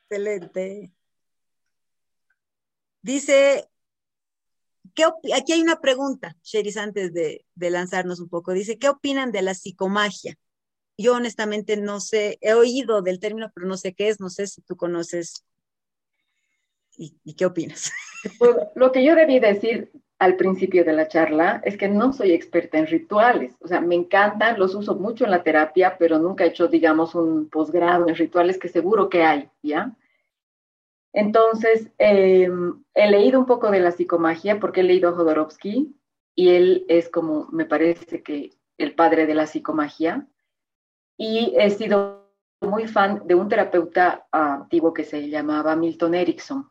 [0.09, 0.93] Excelente.
[3.03, 3.69] Dice,
[4.95, 8.53] ¿qué aquí hay una pregunta, Sheris, antes de, lanzarnos un poco.
[8.53, 10.37] Dice, ¿qué opinan de la psicomagia?
[10.99, 14.47] Yo honestamente no sé, he oído del término, pero no sé qué es, no sé
[14.47, 15.45] si tú conoces.
[16.97, 17.93] ¿Y, y qué opinas?
[18.39, 19.91] Pues, lo que yo debí decir
[20.21, 23.57] al principio de la charla es que no soy experta en rituales.
[23.61, 27.15] O sea, me encantan, los uso mucho en la terapia, pero nunca he hecho, digamos,
[27.15, 29.97] un posgrado en rituales que seguro que hay, ¿ya?
[31.15, 35.97] Entonces, em, he leído un poco de la psicomagia porque he leído a Jodorowsky
[36.35, 40.29] y él es como, me parece que el padre de la psicomagia.
[41.17, 46.71] Y he sido muy fan de un terapeuta antiguo que se llamaba Milton Erickson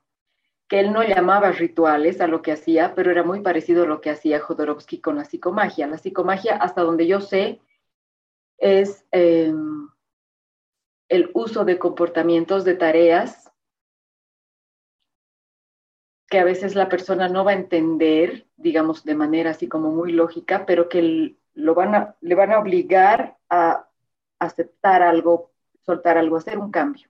[0.69, 4.01] que él no llamaba rituales a lo que hacía, pero era muy parecido a lo
[4.01, 5.87] que hacía Jodorowsky con la psicomagia.
[5.87, 7.59] La psicomagia, hasta donde yo sé,
[8.59, 9.89] es em,
[11.09, 13.51] el uso de comportamientos, de tareas
[16.29, 20.11] que a veces la persona no va a entender, digamos, de manera así como muy
[20.11, 23.89] lógica, pero que lo van le van a obligar a
[24.37, 25.51] aceptar algo,
[25.81, 27.09] soltar algo, hacer un cambio,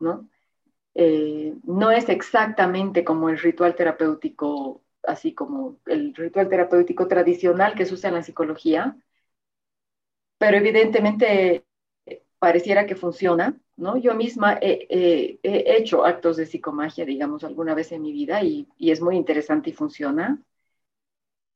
[0.00, 0.28] ¿no?
[0.98, 7.84] Eh, no es exactamente como el ritual terapéutico, así como el ritual terapéutico tradicional que
[7.84, 8.96] se usa en la psicología,
[10.38, 11.66] pero evidentemente
[12.06, 13.98] eh, pareciera que funciona, ¿no?
[13.98, 19.02] Yo misma he, hecho actos de psicomagia, digamos, alguna vez en mi vida y, es
[19.02, 20.42] muy interesante y funciona.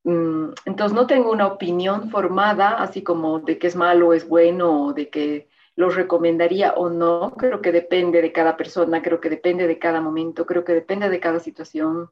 [0.04, 4.92] Mm, entonces no tengo una opinión formada, así como de que es malo es bueno,
[4.92, 5.49] de que
[5.80, 10.02] lo recomendaría o no, creo que depende de cada persona, creo que depende de cada
[10.02, 12.10] momento, creo que depende de cada situación.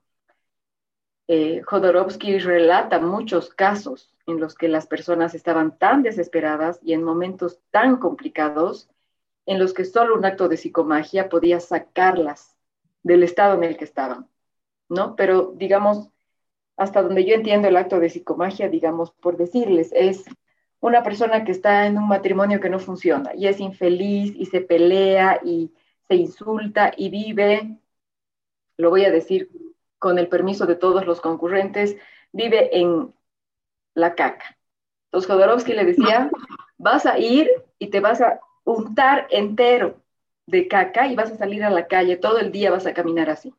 [1.27, 7.03] Eh, Jodorowsky relata muchos casos en los que las personas estaban tan desesperadas y en
[7.03, 8.89] momentos tan complicados
[9.45, 12.57] en los que solo un acto de psicomagia podía sacarlas
[13.03, 14.31] del estado en el que estaban,
[14.89, 15.15] ¿no?
[15.15, 16.09] Pero digamos,
[16.79, 20.25] hasta donde yo entiendo el acto de psicomagia, digamos, por decirles, es
[20.81, 24.61] una persona que está en un matrimonio que no funciona y es infeliz y se
[24.61, 25.73] pelea y
[26.07, 27.79] se insulta y vive,
[28.77, 29.51] lo voy a decir
[29.99, 31.97] con el permiso de todos los concurrentes,
[32.33, 33.13] vive en
[33.95, 34.57] la caca.
[35.07, 36.31] Entonces Jodorowsky le decía,
[36.77, 40.01] vas a ir y te vas a untar entero
[40.47, 43.29] de caca y vas a salir a la calle, todo el día vas a caminar
[43.29, 43.53] así,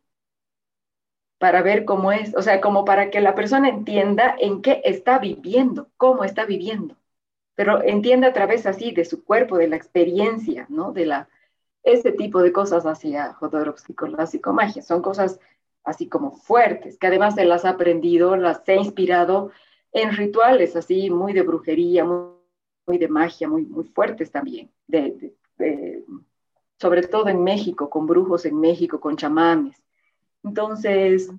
[1.37, 5.19] para ver cómo es, o sea, como para que la persona entienda en qué está
[5.19, 6.95] viviendo, cómo está viviendo
[7.59, 10.93] pero entiende a través así de su cuerpo, de la experiencia, ¿no?
[10.93, 11.27] De la,
[11.83, 14.81] ese tipo de cosas hacia Jodorowsky con la psicomagia.
[14.81, 15.41] Son cosas
[15.83, 19.51] así como fuertes, que además se las ha aprendido, las ha inspirado
[19.91, 25.33] en rituales así muy de brujería, muy, de magia, muy, muy fuertes también, de,
[26.77, 29.83] sobre todo en México, con brujos en México, con chamanes.
[30.45, 31.29] Entonces,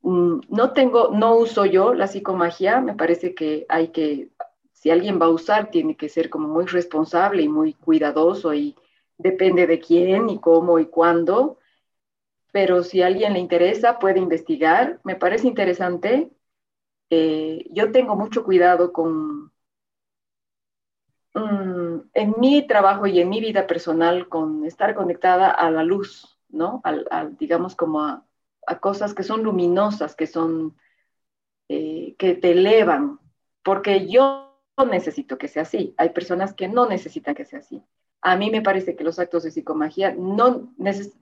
[0.00, 4.30] mm, no tengo, no uso yo la psicomagia, me parece que hay que
[4.86, 8.76] si alguien va a usar, tiene que ser como muy responsable y muy cuidadoso y
[9.18, 11.58] depende de quién y cómo y cuándo.
[12.52, 15.00] Pero si a alguien le interesa, puede investigar.
[15.02, 16.30] Me parece interesante.
[17.10, 19.50] Eh, yo tengo mucho cuidado con,
[21.34, 26.38] mm, en mi trabajo y en mi vida personal, con estar conectada a la luz,
[26.48, 26.80] ¿no?
[27.40, 28.24] digamos como a,
[28.80, 30.76] cosas que son luminosas, que son,
[31.68, 33.18] eh, que te elevan.
[33.64, 34.45] Porque yo
[34.84, 35.94] necesito que sea así.
[35.96, 37.82] Hay personas que no necesitan que sea así.
[38.20, 40.72] A mí me parece que los actos de psicomagia no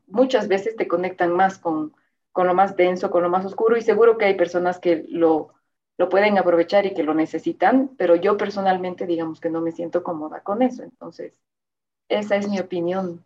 [0.07, 1.95] muchas veces te conectan más con,
[2.33, 5.55] con lo más denso, con lo más oscuro y seguro que hay personas que lo,
[5.97, 10.03] lo pueden aprovechar y que lo necesitan, pero yo personalmente digamos que no me siento
[10.03, 10.83] cómoda con eso.
[10.83, 11.39] Entonces,
[12.09, 13.25] esa es mi opinión.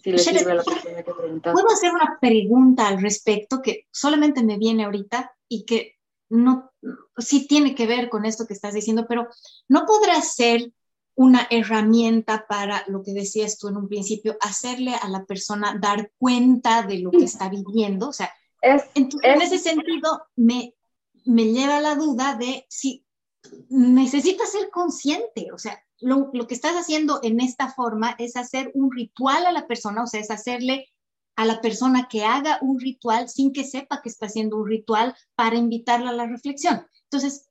[0.00, 4.42] Si le sirve a la persona que Puedo hacer una pregunta al respecto que solamente
[4.42, 6.72] me viene ahorita y que no,
[7.18, 9.28] sí tiene que ver con esto que estás diciendo, pero
[9.68, 10.72] no podrá ser
[11.16, 16.10] una herramienta para lo que decías tú en un principio, hacerle a la persona dar
[16.18, 18.08] cuenta de lo que está viviendo.
[18.08, 18.32] O sea,
[18.62, 20.74] en, ese sentido me,
[21.24, 23.04] me lleva a la duda de si
[23.68, 28.72] necesitas ser consciente, o sea, lo, lo, que estás haciendo en esta forma es hacer
[28.74, 30.88] un ritual a la persona, o sea, es hacerle
[31.36, 35.14] a la persona que haga un ritual sin que sepa que está haciendo un ritual
[35.34, 36.86] para invitarla a la reflexión.
[37.04, 37.48] Entonces,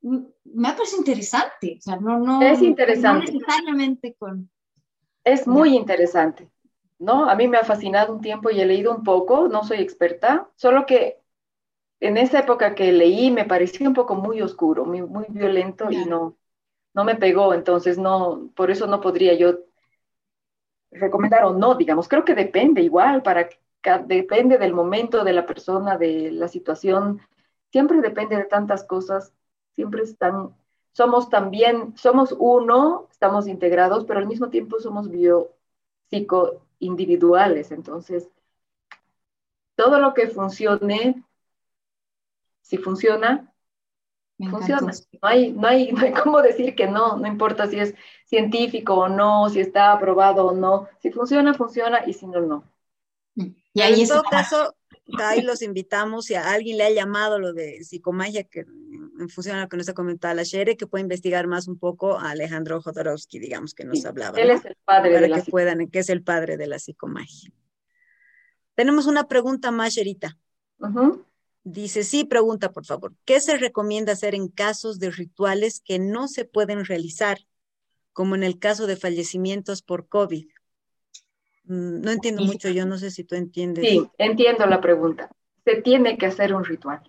[0.00, 1.76] me parece interesante.
[1.78, 3.26] O sea, no, no, es interesante.
[3.26, 4.50] No necesariamente con...
[5.24, 6.48] Es muy interesante,
[6.98, 7.28] ¿no?
[7.28, 10.48] A mí me ha fascinado un tiempo y he leído un poco, no soy experta,
[10.56, 11.20] solo que
[12.00, 16.04] en esa época que leí me pareció un poco muy oscuro, muy, muy violento y
[16.04, 16.38] no,
[16.94, 19.58] no me pegó, entonces no, por eso no podría yo
[20.90, 22.08] recomendar o no, digamos.
[22.08, 23.48] Creo que depende igual, para
[24.06, 27.20] depende del momento, de la persona, de la situación.
[27.70, 29.32] Siempre depende de tantas cosas.
[29.74, 30.54] Siempre están,
[30.92, 35.50] somos también, somos uno, estamos integrados, pero al mismo tiempo somos bio
[36.10, 37.70] psico individuales.
[37.70, 38.28] Entonces,
[39.76, 41.22] todo lo que funcione,
[42.62, 43.52] si funciona,
[44.46, 44.92] funciona.
[45.20, 48.94] No hay, no, hay, no hay cómo decir que no, no importa si es científico
[48.94, 50.88] o no, si está aprobado o no.
[51.00, 52.64] Si funciona, funciona y si no, no.
[53.34, 54.74] Y ahí en todo caso,
[55.18, 59.56] ahí los invitamos, si a alguien le ha llamado lo de psicomagia, que en función
[59.56, 62.30] a lo que nos ha comentado la Shere, que puede investigar más un poco a
[62.30, 64.38] Alejandro Jodorowsky, digamos, que nos hablaba.
[64.38, 67.52] Él es el padre Para de que puedan, que es el padre de la psicomagia.
[68.74, 70.36] Tenemos una pregunta más, Sherita.
[71.70, 76.26] Dice, sí, pregunta por favor, ¿qué se recomienda hacer en casos de rituales que no
[76.26, 77.40] se pueden realizar,
[78.14, 80.46] como en el caso de fallecimientos por COVID?
[81.64, 83.86] Mm, no entiendo mucho, yo no sé si tú entiendes.
[83.86, 85.30] Sí, entiendo la pregunta.
[85.66, 87.02] Se tiene que hacer un ritual.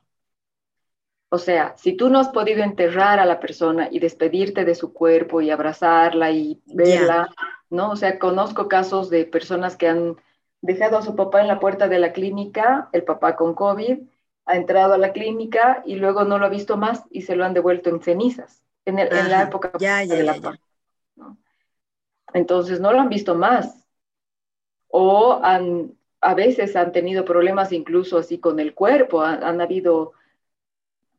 [1.29, 4.91] O sea, si tú no has podido enterrar a la persona y despedirte de su
[4.91, 7.29] cuerpo y abrazarla y verla,
[7.69, 7.91] ¿no?
[7.91, 10.17] O sea, conozco casos de personas que han
[10.59, 13.99] dejado a su papá en la puerta de la clínica, el papá con COVID,
[14.49, 17.45] ha entrado a la clínica y luego no lo ha visto más y se lo
[17.45, 20.59] han devuelto en cenizas, en, la época de la paz.
[22.33, 23.87] Entonces no lo han visto más.
[24.87, 30.13] O han, a veces han tenido problemas incluso así con el cuerpo, han, habido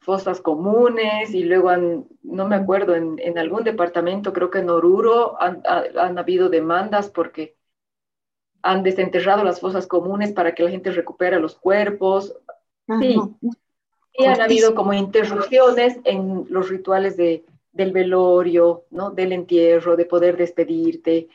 [0.01, 4.71] fosas comunes y luego han, no me acuerdo, en, en algún departamento, creo que en
[4.71, 7.57] Oruro, han, han, habido demandas porque
[8.63, 12.35] han desenterrado las fosas comunes para que la gente recupere los cuerpos.
[12.99, 13.17] Sí,
[14.15, 19.11] y han habido como interrupciones en los rituales de, del velorio, ¿no?
[19.11, 21.29] del entierro, de poder despedirte.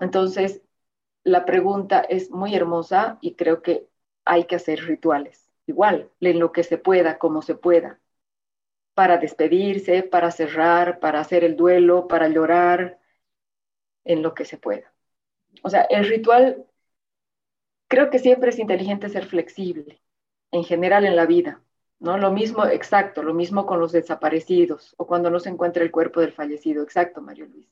[0.00, 0.62] Entonces,
[1.24, 3.86] la pregunta es muy hermosa y creo que
[4.24, 8.00] hay que hacer rituales igual, en lo que se pueda, como se pueda,
[8.94, 12.98] para despedirse, para cerrar, para hacer el duelo, para llorar,
[14.04, 14.92] en lo que se pueda.
[15.62, 16.66] O sea, el ritual,
[17.88, 20.01] creo que siempre es inteligente ser flexible,
[20.52, 21.60] en general en la vida,
[21.98, 22.18] ¿no?
[22.18, 26.20] Lo mismo, exacto, lo mismo con los desaparecidos o cuando no se encuentra el cuerpo
[26.20, 27.68] del fallecido, exacto, Mario Luis.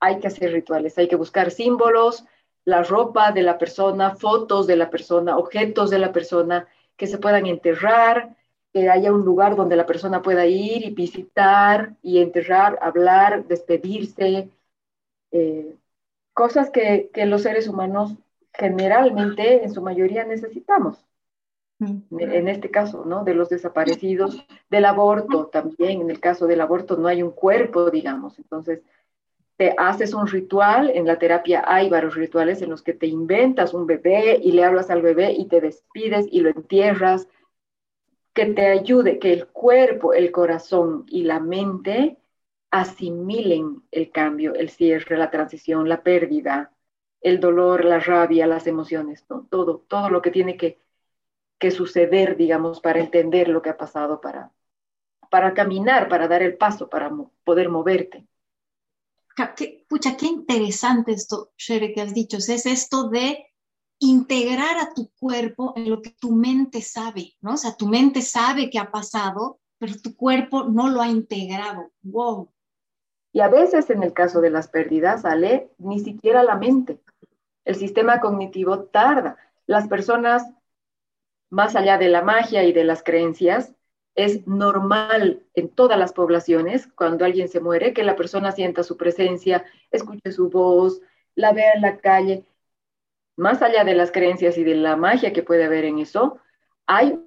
[0.00, 2.24] Hay que hacer rituales, hay que buscar símbolos,
[2.64, 7.18] la ropa de la persona, fotos de la persona, objetos de la persona, que se
[7.18, 8.36] puedan enterrar,
[8.72, 14.50] que haya un lugar donde la persona pueda ir y visitar y enterrar, hablar, despedirse,
[15.32, 15.74] eh,
[16.32, 18.14] cosas que, que, los seres humanos
[18.52, 21.04] generalmente, en su mayoría, necesitamos.
[21.80, 23.24] En este caso, ¿no?
[23.24, 27.90] De los desaparecidos, del aborto también, en el caso del aborto no hay un cuerpo,
[27.90, 28.82] digamos, entonces
[29.56, 33.74] te haces un ritual, en la terapia hay varios rituales en los que te inventas
[33.74, 37.28] un bebé y le hablas al bebé y te despides y lo entierras,
[38.32, 42.16] que te ayude, que el cuerpo, el corazón y la mente
[42.70, 46.72] asimilen el cambio, el cierre, la transición, la pérdida,
[47.20, 50.78] el dolor, la rabia, las emociones, todo, todo lo que tiene que,
[51.60, 54.50] que suceder, digamos, para entender lo que ha pasado, para,
[55.30, 57.12] para caminar, para dar el paso, para
[57.44, 58.26] poder moverte.
[59.56, 62.38] Qué, pucha, qué interesante esto, Shere, que has dicho.
[62.38, 63.46] Es esto de
[63.98, 67.52] integrar a tu cuerpo en lo que tu mente sabe, ¿no?
[67.52, 71.90] O sea, tu mente sabe que ha pasado, pero tu cuerpo no lo ha integrado.
[72.02, 72.50] ¡Wow!
[73.32, 77.00] Y a veces en el caso de las pérdidas, sale ni siquiera la mente.
[77.66, 79.36] El sistema cognitivo tarda.
[79.66, 80.42] Las personas,
[81.50, 83.74] más allá de la magia y de las creencias,
[84.14, 88.96] es normal en todas las poblaciones, cuando alguien se muere, que la persona sienta su
[88.96, 91.00] presencia, escuche su voz,
[91.34, 92.44] la vea en la calle.
[93.36, 96.38] Más allá de las creencias y de la magia que puede haber en eso,
[96.86, 97.18] hay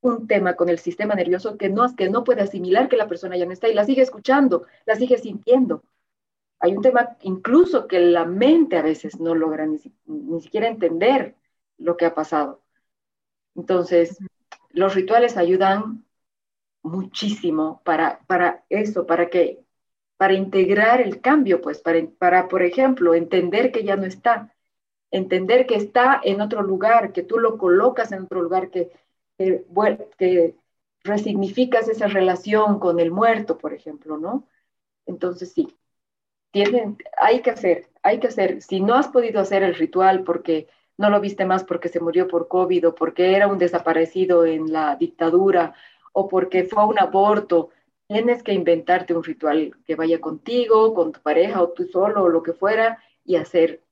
[0.00, 3.36] un tema con el sistema nervioso que no, que no puede asimilar que la persona
[3.36, 5.82] ya no está y la sigue escuchando, la sigue sintiendo.
[6.58, 11.34] Hay un tema incluso que la mente a veces no logra ni, ni siquiera entender
[11.78, 12.65] lo que ha pasado.
[13.56, 14.18] Entonces,
[14.70, 16.04] los rituales ayudan
[16.82, 19.64] muchísimo para, para eso, para que,
[20.16, 24.54] para integrar el cambio, pues, para, para, por ejemplo, entender que ya no está,
[25.10, 28.90] entender que está en otro lugar, que tú lo colocas en otro lugar, que,
[29.38, 29.64] que,
[30.18, 30.54] que
[31.02, 34.46] resignificas esa relación con el muerto, por ejemplo, ¿no?
[35.06, 35.76] Entonces, sí,
[36.50, 38.62] tienen, hay que hacer, hay que hacer.
[38.62, 40.68] Si no has podido hacer el ritual porque
[40.98, 44.72] no lo viste más porque se murió por COVID o porque era un desaparecido en
[44.72, 45.74] la dictadura
[46.12, 47.70] o porque fue un aborto,
[48.06, 52.28] tienes que inventarte un ritual que vaya contigo, con tu pareja o tú solo o
[52.28, 53.82] lo que fuera y hacer,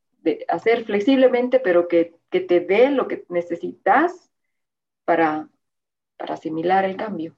[0.49, 4.33] hacer flexiblemente, pero que, te dé lo que necesitas
[5.05, 5.49] para,
[6.17, 7.37] para asimilar el cambio.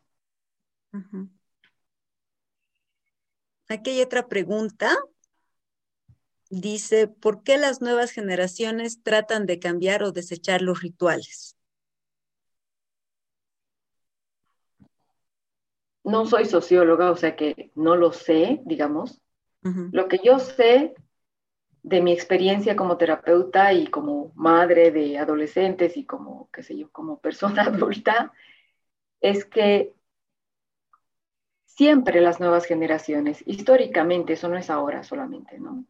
[3.68, 4.96] Aquí hay otra pregunta.
[6.50, 11.56] Dice, ¿por qué las nuevas generaciones tratan de cambiar o desechar los rituales?
[16.06, 19.20] no soy socióloga, o sea que no lo sé, digamos.
[19.90, 20.94] Lo que yo sé
[21.82, 26.88] de mi experiencia como terapeuta y como madre de adolescentes y como, qué sé yo,
[26.92, 28.32] como persona adulta,
[29.20, 29.92] es que
[31.64, 35.84] siempre las nuevas generaciones, históricamente, eso no es ahora solamente, ¿no?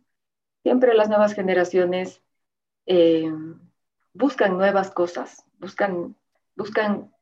[0.66, 2.24] Siempre las nuevas generaciones
[2.86, 3.32] eh,
[4.12, 6.16] buscan nuevas cosas, buscan,
[6.56, 7.14] buscan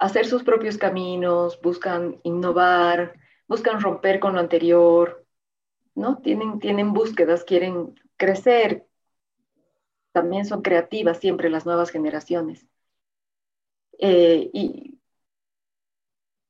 [0.00, 5.24] hacer sus propios caminos, buscan innovar, buscan romper con lo anterior,
[5.94, 6.18] ¿no?
[6.18, 8.84] Tienen, tienen búsquedas, quieren crecer.
[10.10, 12.66] También son creativas siempre las nuevas generaciones.
[14.00, 14.98] Eh, y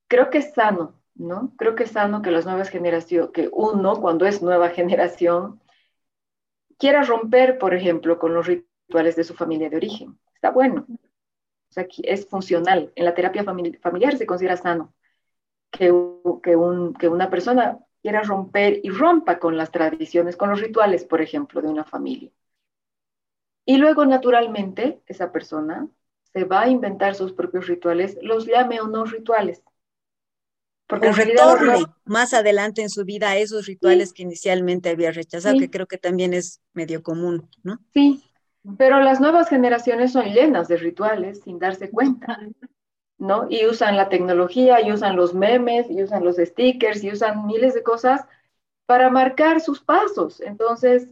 [0.08, 1.52] creo que es sano, ¿no?
[1.58, 5.60] Creo que es sano que las nuevas generaciones, que uno, cuando es nueva generación,
[6.78, 10.18] quiera romper, por ejemplo, con los rituales de su familia de origen.
[10.34, 10.86] Está bueno
[11.76, 12.92] sea, es funcional.
[12.94, 14.94] En la terapia familiar se considera sano
[15.70, 15.92] que,
[16.42, 21.60] que una persona quiera romper y rompa con las tradiciones, con los rituales, por ejemplo,
[21.60, 22.30] de una familia.
[23.64, 25.88] Y luego, naturalmente, esa persona
[26.32, 29.62] se va a inventar sus propios rituales, los llame o no rituales.
[30.88, 35.70] Porque retorne más adelante en su vida a esos rituales que inicialmente había rechazado, que
[35.70, 37.80] creo que también es medio común, ¿no?
[37.92, 38.22] Sí,
[38.78, 42.38] pero las nuevas generaciones son llenas de rituales sin darse cuenta,
[43.18, 43.46] ¿no?
[43.48, 47.74] Y usan la tecnología, y usan los memes, y usan los stickers, y usan miles
[47.74, 48.24] de cosas
[48.86, 50.40] para marcar sus pasos.
[50.40, 51.08] Entonces,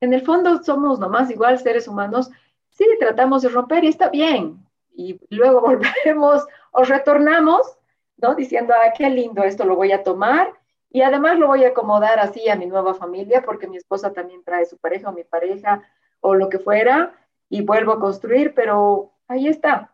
[0.00, 2.30] en el fondo somos nomás igual seres humanos.
[2.70, 4.66] Sí, tratamos de romper y está bien.
[4.94, 7.75] Y luego volvemos o retornamos,
[8.16, 8.34] ¿no?
[8.34, 10.52] Diciendo, ah, qué lindo, esto lo voy a tomar.
[10.90, 14.42] Y además lo voy a acomodar así a mi nueva familia porque mi esposa también
[14.44, 15.82] trae su pareja o mi pareja
[16.20, 17.14] o lo que fuera
[17.48, 19.92] y vuelvo a construir, pero ahí está.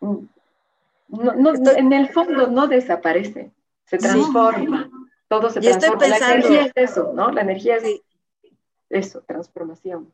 [0.00, 3.50] No, en el fondo no desaparece,
[3.84, 4.90] se transforma
[5.28, 6.08] todo se transforma.
[6.08, 7.30] la energía es eso, ¿no?
[7.30, 8.00] La energía es
[8.88, 10.10] eso, transformación.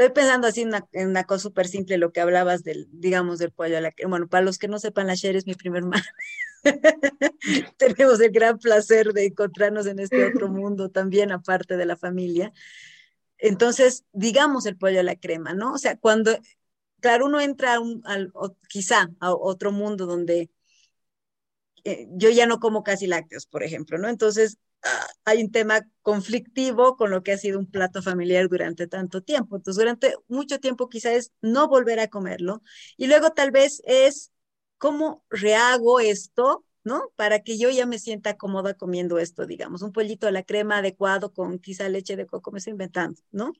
[0.00, 3.76] Estoy pensando así en una, cosa súper simple, lo que hablabas del, digamos, del pollo
[3.76, 6.08] a la Bueno, para los que no sepan, la Sher es mi primer madre.
[7.76, 12.50] Tenemos el gran placer de encontrarnos en este otro mundo también, aparte de la familia.
[13.36, 15.74] Entonces, digamos el pollo a la crema, ¿no?
[15.74, 16.38] O sea, cuando,
[17.00, 18.32] claro, uno entra a un, al,
[18.70, 20.50] quizá a otro mundo donde
[21.84, 24.08] eh, yo ya no como casi lácteos, por ejemplo, ¿no?
[24.08, 24.56] Entonces,
[25.24, 29.56] hay un tema conflictivo con lo que ha sido un plato familiar durante tanto tiempo.
[29.56, 32.62] Entonces, durante mucho tiempo quizás es no volver a comerlo.
[32.96, 34.32] Y luego tal vez es
[34.78, 37.12] cómo rehago esto, ¿no?
[37.16, 40.78] Para que yo ya me sienta cómoda comiendo esto, digamos, un pollito a la crema
[40.78, 43.52] adecuado con quizá leche de coco, me estoy inventando, ¿no?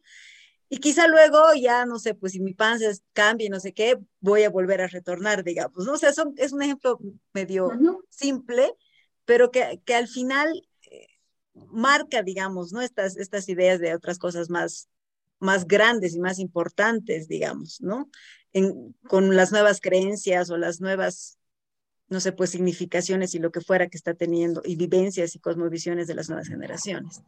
[0.71, 4.45] Y quizá luego ya, no sé, pues si mi panza cambia no sé qué, voy
[4.45, 5.93] a volver a retornar, digamos, ¿no?
[5.95, 6.99] O sea, son, es un ejemplo
[7.35, 7.71] medio
[8.09, 8.73] simple,
[9.25, 10.69] pero que, que al final
[11.55, 12.81] marca, digamos, ¿no?
[12.81, 14.89] Estas, estas ideas de otras cosas más,
[15.39, 18.09] más grandes y más importantes, digamos, ¿no?
[18.53, 21.39] En, con las nuevas creencias o las nuevas,
[22.09, 26.07] no sé, pues significaciones y lo que fuera que está teniendo, y vivencias y cosmovisiones
[26.07, 27.23] de las nuevas generaciones.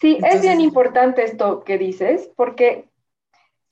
[0.00, 2.88] Sí, es bien importante esto que dices, porque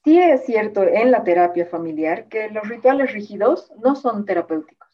[0.05, 4.89] sí es cierto en la terapia familiar que los rituales rígidos no son terapéuticos.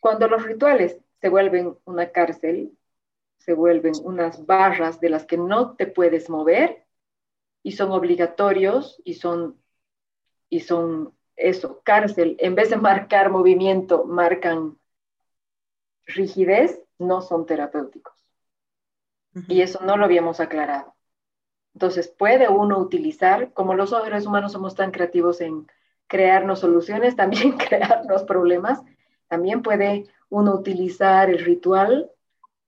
[0.00, 2.75] Cuando los rituales se vuelven una cárcel,
[3.46, 6.84] se vuelven unas barras de las que no te puedes mover
[7.62, 9.62] y son obligatorios y son,
[10.48, 14.78] y son eso, cárcel, en vez de marcar movimiento, marcan
[16.06, 18.14] rigidez, no son terapéuticos.
[19.48, 20.94] Y eso no lo habíamos aclarado.
[21.74, 25.68] Entonces, puede uno utilizar, como los seres humanos somos tan creativos en
[26.06, 28.82] crearnos soluciones, también crearnos problemas,
[29.28, 32.10] también puede uno utilizar el ritual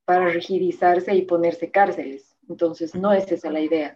[0.08, 2.34] para rigidizarse y ponerse cárceles.
[2.48, 3.94] Entonces, no es esa la idea.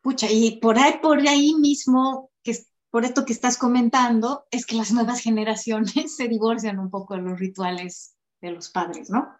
[0.00, 2.56] Pucha, y por ahí, por ahí mismo, que
[2.90, 7.20] por esto que estás comentando, es que las nuevas generaciones se divorcian un poco de
[7.20, 9.36] los rituales de los padres, ¿no?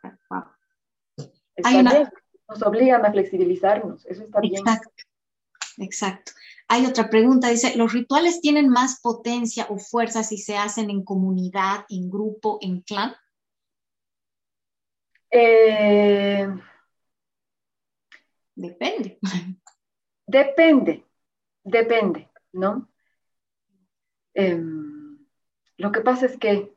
[2.47, 4.57] Nos obligan a flexibilizarnos, eso está bien.
[4.57, 5.05] Exacto,
[5.79, 6.33] exacto.
[6.69, 11.03] Hay otra pregunta, dice, ¿los rituales tienen más potencia o fuerza si se hacen en
[11.03, 13.15] comunidad, en grupo, en clan?
[15.39, 16.49] Eh,
[18.55, 19.19] depende.
[20.27, 21.05] Depende,
[21.63, 22.89] depende, ¿no?
[24.35, 25.19] Em,
[25.77, 26.75] lo que pasa es que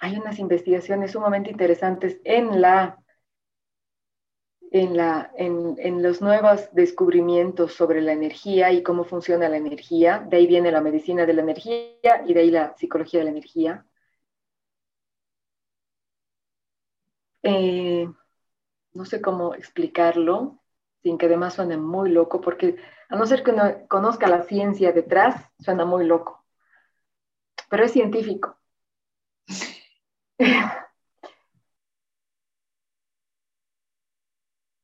[0.00, 2.98] hay unas investigaciones sumamente interesantes en la
[4.70, 10.26] en, la, en, los nuevos descubrimientos sobre la energía y cómo funciona la energía.
[10.28, 13.30] De ahí viene la medicina de la energía y de ahí la psicología de la
[13.30, 13.86] energía.
[17.48, 18.08] Eh,
[18.94, 20.60] no sé cómo explicarlo
[21.02, 22.76] sin que además suene muy loco, porque
[23.08, 26.44] a no ser que uno conozca la ciencia detrás, suena muy loco.
[27.70, 28.58] Pero es científico.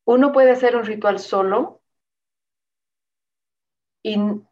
[0.04, 1.80] Uno puede hacer un ritual solo
[4.04, 4.44] y no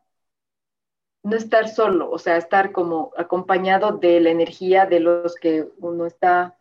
[1.36, 6.59] estar solo, o sea, estar como acompañado de la energía de los que uno está.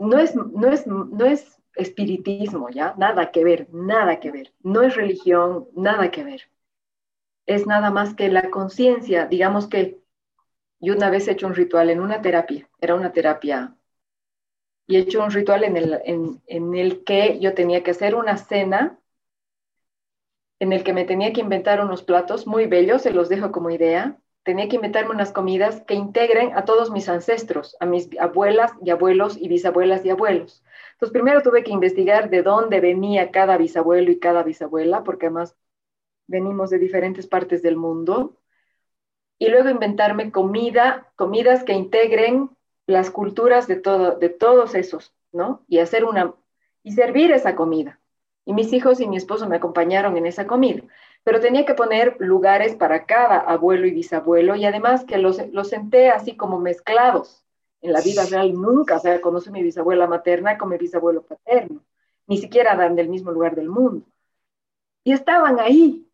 [0.00, 2.94] No es, no es, no es espiritismo, ¿ya?
[2.98, 4.52] Nada que ver, nada que ver.
[4.62, 6.50] No es religión, nada que ver.
[7.46, 10.00] Es nada más que la conciencia, digamos que
[10.80, 13.76] yo una vez he hecho un ritual en una terapia, era una terapia,
[14.86, 16.00] y he hecho un ritual en el,
[16.46, 18.98] en, el que yo tenía que hacer una cena,
[20.58, 23.70] en el que me tenía que inventar unos platos muy bellos, se los dejo como
[23.70, 28.72] idea, tenía que inventarme unas comidas que integren a todos mis ancestros, a mis abuelas
[28.82, 30.64] y abuelos y bisabuelas y abuelos.
[30.92, 35.56] Entonces, primero tuve que investigar de dónde venía cada bisabuelo y cada bisabuela, porque además
[36.26, 38.36] venimos de diferentes partes del mundo
[39.38, 42.50] y luego inventarme comida, comidas que integren
[42.86, 45.64] las culturas de, todo, de todos esos, ¿no?
[45.68, 46.34] Y hacer una,
[46.82, 48.00] y servir esa comida.
[48.44, 50.82] Y mis hijos y mi esposo me acompañaron en esa comida.
[51.22, 55.68] Pero tenía que poner lugares para cada abuelo y bisabuelo y además que los, los
[55.68, 57.44] senté así como mezclados.
[57.82, 61.22] En la vida real nunca, o sea, conocí a mi bisabuela materna con mi bisabuelo
[61.22, 61.82] paterno.
[62.26, 64.06] Ni siquiera dan del mismo lugar del mundo.
[65.02, 66.06] Y estaban ahí,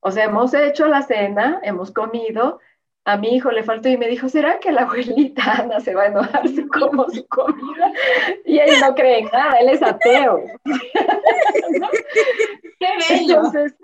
[0.00, 2.60] o sea, hemos hecho la cena, hemos comido.
[3.04, 6.02] A mi hijo le faltó y me dijo, ¿será que la abuelita Ana se va
[6.04, 7.92] a enojar si como su comida?
[8.44, 10.42] Y él no cree en nada, él es ateo.
[12.78, 13.36] ¡Qué bello!
[13.36, 13.74] Entonces,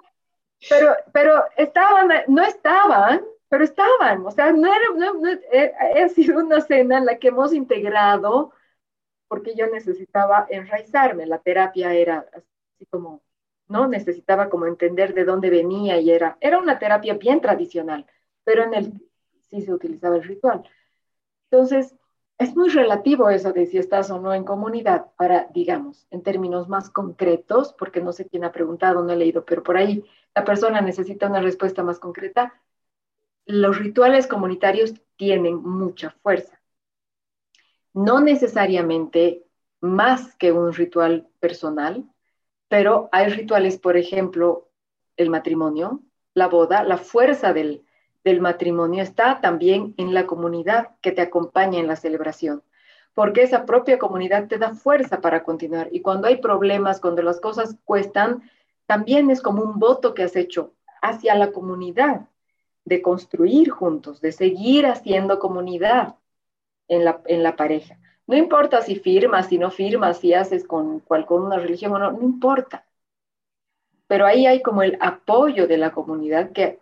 [0.68, 4.26] pero, pero estaban, no estaban, pero estaban.
[4.26, 5.72] O sea, no era, no, no, eh,
[6.04, 8.52] ha sido una cena en la que hemos integrado,
[9.28, 11.26] porque yo necesitaba enraizarme.
[11.26, 13.22] La terapia era así como
[13.68, 13.88] ¿no?
[13.88, 18.06] Necesitaba como entender de dónde venía y era, era una terapia bien tradicional,
[18.44, 18.92] pero en el
[19.48, 20.68] sí se utilizaba el ritual.
[21.50, 21.94] Entonces,
[22.38, 26.68] es muy relativo eso de si estás o no en comunidad, para, digamos, en términos
[26.68, 30.04] más concretos, porque no sé quién ha preguntado, no he leído, pero por ahí
[30.34, 32.54] la persona necesita una respuesta más concreta.
[33.46, 36.60] Los rituales comunitarios tienen mucha fuerza.
[37.92, 39.44] No necesariamente
[39.80, 42.04] más que un ritual personal,
[42.68, 44.68] pero hay rituales, por ejemplo,
[45.16, 46.00] el matrimonio,
[46.32, 47.84] la boda, la fuerza del,
[48.40, 52.62] matrimonio está también en la comunidad que te acompaña en la celebración,
[53.12, 55.88] porque esa propia comunidad te da fuerza para continuar.
[55.92, 58.42] Y cuando hay problemas, cuando las cosas cuestan,
[58.86, 62.28] también es como un voto que has hecho hacia la comunidad,
[62.84, 66.16] de construir juntos, de seguir haciendo comunidad
[66.88, 67.98] en la, pareja.
[68.26, 72.22] No importa si firmas, si no firmas, si haces con una religión o no, no
[72.22, 72.86] importa.
[74.06, 76.78] Pero ahí hay como el apoyo de la comunidad que,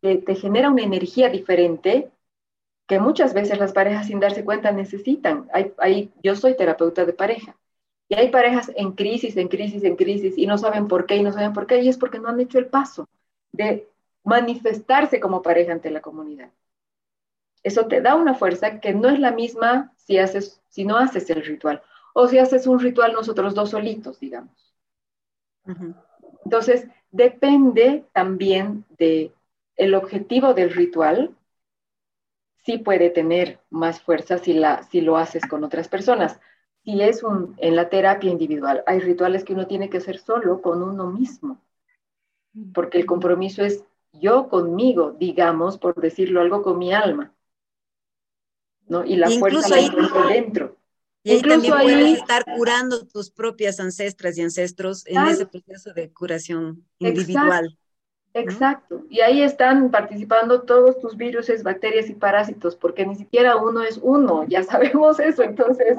[0.00, 2.12] te genera una energía diferente
[2.86, 5.48] que muchas veces las parejas sin darse cuenta necesitan.
[5.52, 7.56] Hay, yo soy terapeuta de pareja
[8.08, 11.22] y hay parejas en crisis, en crisis, en crisis y no saben por qué y
[11.22, 13.08] no saben por qué y es porque no han hecho el paso
[13.52, 13.88] de
[14.24, 16.50] manifestarse como pareja ante la comunidad.
[17.62, 21.28] Eso te da una fuerza que no es la misma si, haces, si no haces
[21.30, 21.82] el ritual
[22.14, 24.74] o si haces un ritual nosotros dos solitos, digamos.
[26.44, 29.32] Entonces, depende también de
[29.76, 31.34] el objetivo del ritual.
[32.64, 36.40] Sí puede tener más fuerza si, la, si lo haces con otras personas.
[36.86, 40.62] Si es un, en la terapia individual, hay rituales que uno tiene que hacer solo
[40.62, 41.60] con uno mismo,
[42.72, 47.34] porque el compromiso es yo conmigo, digamos, por decirlo algo, con mi alma.
[48.88, 49.04] ¿no?
[49.04, 50.76] Y la fuerza la encuentro dentro.
[51.24, 56.12] Y ahí también puedes estar curando tus propias ancestras y ancestros en ese proceso de
[56.12, 57.76] curación individual.
[58.32, 59.02] Exacto.
[59.10, 63.98] Y ahí están participando todos tus virus, bacterias y parásitos, porque ni siquiera uno es
[64.00, 65.98] uno, ya sabemos eso, entonces,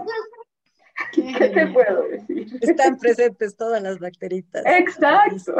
[1.13, 2.57] ¿qué te puedo decir?
[2.61, 4.63] Están presentes todas las bacteritas.
[4.65, 5.55] Exacto.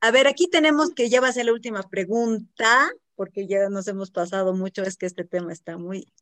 [0.00, 3.86] A ver, aquí tenemos que ya va a ser la última pregunta porque ya nos
[3.88, 6.12] hemos pasado mucho, es que este tema está muy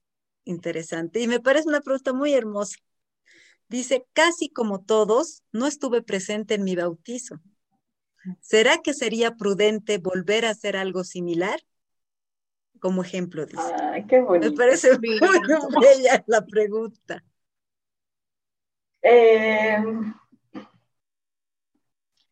[0.44, 2.76] interesante y me parece una pregunta muy hermosa.
[3.68, 7.40] Dice, casi como todos, no estuve presente en mi bautizo.
[8.40, 11.60] ¿Será que sería prudente volver a hacer algo similar?
[12.80, 13.62] Como ejemplo, dice.
[13.80, 14.50] Ay, qué bonito.
[14.50, 15.18] Me parece muy
[15.80, 17.24] bella la pregunta.
[19.02, 20.14] Em,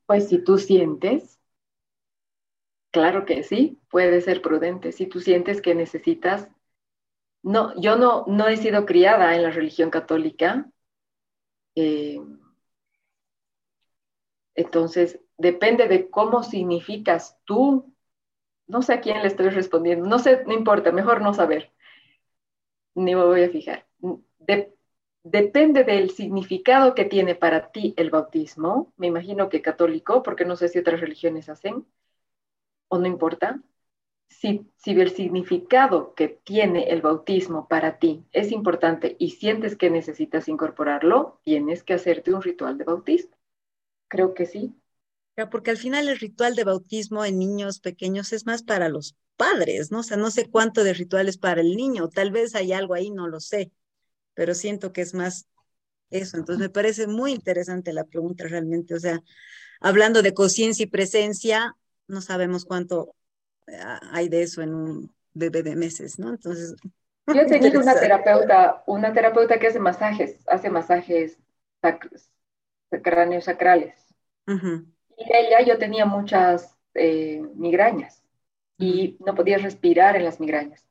[0.06, 1.38] pues si tú sientes
[2.90, 4.92] Claro que sí, puede ser prudente.
[4.92, 6.48] Si tú sientes que necesitas,
[7.42, 10.70] no, yo no, no he sido criada en la religión católica,
[11.74, 12.18] eh,
[14.54, 17.94] entonces depende de cómo significas tú.
[18.68, 21.72] No sé a quién le estoy respondiendo, no sé, no importa, mejor no saber,
[22.94, 23.86] ni me voy a fijar.
[25.30, 30.56] Depende del significado que tiene para ti el bautismo, me imagino que católico, porque no
[30.56, 31.86] sé si otras religiones hacen
[32.88, 33.60] o no importa,
[34.28, 39.90] si, si el significado que tiene el bautismo para ti es importante y sientes que
[39.90, 43.36] necesitas incorporarlo, tienes que hacerte un ritual de bautismo.
[44.08, 44.74] Creo que sí.
[45.50, 49.92] Porque al final el ritual de bautismo en niños pequeños es más para los padres,
[49.92, 50.00] ¿no?
[50.00, 53.10] O sea, no sé cuánto de rituales para el niño, tal vez hay algo ahí,
[53.10, 53.70] no lo sé,
[54.38, 55.48] pero siento que es más
[56.10, 56.36] eso.
[56.36, 59.20] Entonces me parece muy interesante la pregunta realmente, o sea,
[59.80, 61.74] hablando de conciencia y presencia,
[62.06, 63.16] no sabemos cuánto
[63.66, 63.76] eh,
[64.12, 66.28] hay de eso en un bebé de meses, ¿no?
[66.28, 66.76] Entonces.
[67.26, 71.36] Yo he tenido una terapeuta, una terapeuta que hace masajes, hace masajes
[71.82, 72.30] sacros,
[73.02, 73.96] cráneos sacrales.
[74.46, 78.22] Y ella, yo tenía muchas eh, migrañas.
[78.78, 80.86] y no podía respirar en las migrañas.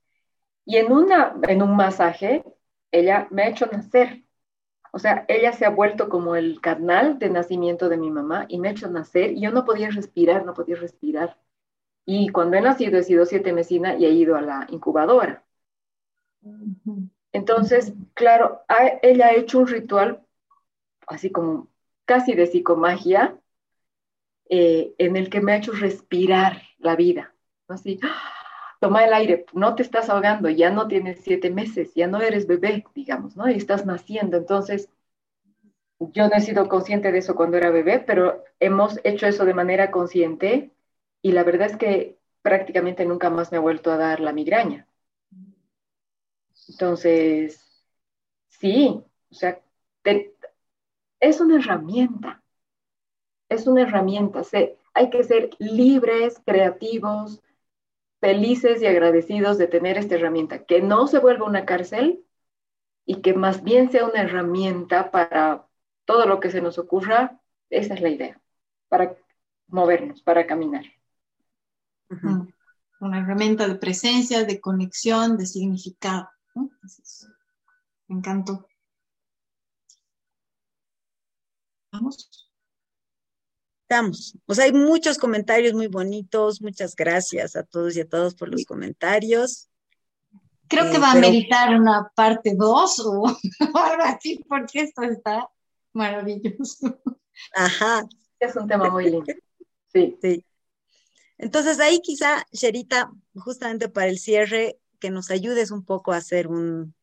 [0.65, 2.43] Y en, una, en un masaje,
[2.91, 4.23] ella me ha hecho nacer.
[4.91, 8.59] O sea, ella se ha vuelto como el canal de nacimiento de mi mamá y
[8.59, 11.37] me ha hecho nacer y yo no podía respirar, no podía respirar.
[12.05, 15.43] Y cuando he nacido he sido siete mesina y he ido a la incubadora.
[17.33, 18.61] Entonces, claro,
[19.01, 20.25] ella ha hecho un ritual
[21.07, 21.69] así como
[22.05, 23.39] casi de psicomagia
[24.49, 27.33] eh, en el que me ha hecho respirar la vida.
[27.67, 27.99] Así,
[28.79, 32.47] toma el aire, no te estás ahogando, ya no tienes siete meses, ya no eres
[32.47, 33.49] bebé, digamos, ¿no?
[33.49, 34.37] Y estás naciendo.
[34.37, 34.89] Entonces,
[35.99, 39.53] yo no he sido consciente de eso cuando era bebé, pero hemos hecho eso de
[39.53, 40.71] manera consciente
[41.21, 44.87] y la verdad es que prácticamente nunca más me ha vuelto a dar la migraña.
[46.69, 47.65] Entonces,
[48.49, 49.59] sí, o sea,
[51.19, 52.41] es una herramienta,
[53.49, 54.41] es una herramienta.
[54.93, 57.41] hay que ser libres, creativos,
[58.19, 62.25] felices y agradecidos de tener esta herramienta, que no se vuelva una cárcel
[63.05, 65.67] y que más bien sea una herramienta para
[66.05, 67.39] todo lo que se nos ocurra.
[67.69, 68.41] Esa es la idea,
[68.87, 69.15] para
[69.67, 70.85] movernos, para caminar.
[72.99, 76.29] Una herramienta de presencia, de conexión, de significado.
[78.07, 78.67] Me encantó.
[81.91, 82.46] Vamos.
[83.89, 84.37] Estamos.
[84.47, 86.61] O sea, hay muchos comentarios muy bonitos.
[86.61, 89.69] Muchas gracias a todos y a todos por los comentarios.
[90.67, 93.27] Creo que eh, va a meditar una parte 2 o
[93.75, 95.47] algo así, porque esto está
[95.93, 96.99] maravilloso.
[97.55, 98.05] Ajá.
[98.41, 99.33] Es un tema muy lindo.
[99.93, 100.17] Sí.
[100.21, 100.43] Sí.
[101.37, 106.47] Entonces ahí quizá, Sherita, justamente para el cierre, que nos ayudes un poco a hacer
[106.47, 106.93] un,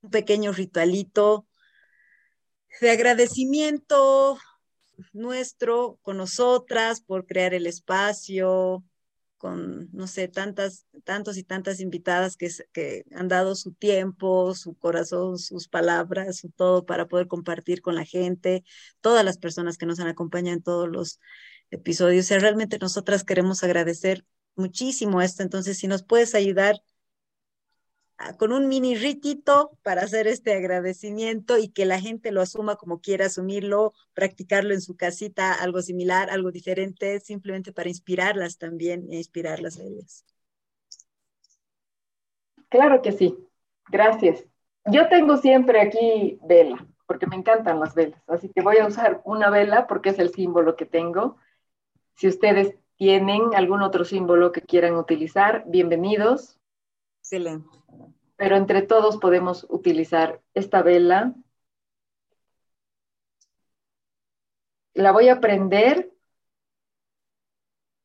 [0.00, 1.46] un pequeño ritualito
[2.80, 4.38] de agradecimiento,
[5.12, 8.84] nuestro con nosotras por crear el espacio,
[9.42, 14.74] con, no sé, tantas, tantos y tantas invitadas que, que han dado su tiempo, su
[14.74, 18.62] corazón, sus palabras, su todo para poder compartir con la gente,
[19.00, 21.18] todas las personas que nos han acompañado en todos los
[21.70, 22.30] episodios.
[22.30, 24.24] Realmente nosotras queremos agradecer
[24.54, 25.42] muchísimo esto.
[25.42, 26.76] Entonces, si nos puedes ayudar
[28.38, 33.00] con un mini ritito para hacer este agradecimiento y que la gente lo asuma como
[33.00, 39.16] quiera asumirlo, practicarlo en su casita, algo similar, algo diferente, simplemente para inspirarlas también e
[39.16, 40.24] inspirarlas a ellas.
[42.68, 43.36] Claro que sí,
[43.90, 44.44] gracias.
[44.86, 49.20] Yo tengo siempre aquí vela, porque me encantan las velas, así que voy a usar
[49.24, 51.36] una vela porque es el símbolo que tengo.
[52.14, 56.58] Si ustedes tienen algún otro símbolo que quieran utilizar, bienvenidos.
[57.32, 57.82] Excelente
[58.42, 61.32] pero entre todos podemos utilizar esta vela.
[64.94, 66.10] La voy a prender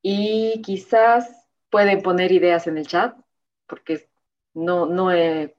[0.03, 3.17] y quizás pueden poner ideas en el chat,
[3.65, 4.07] porque
[4.53, 5.57] no, no he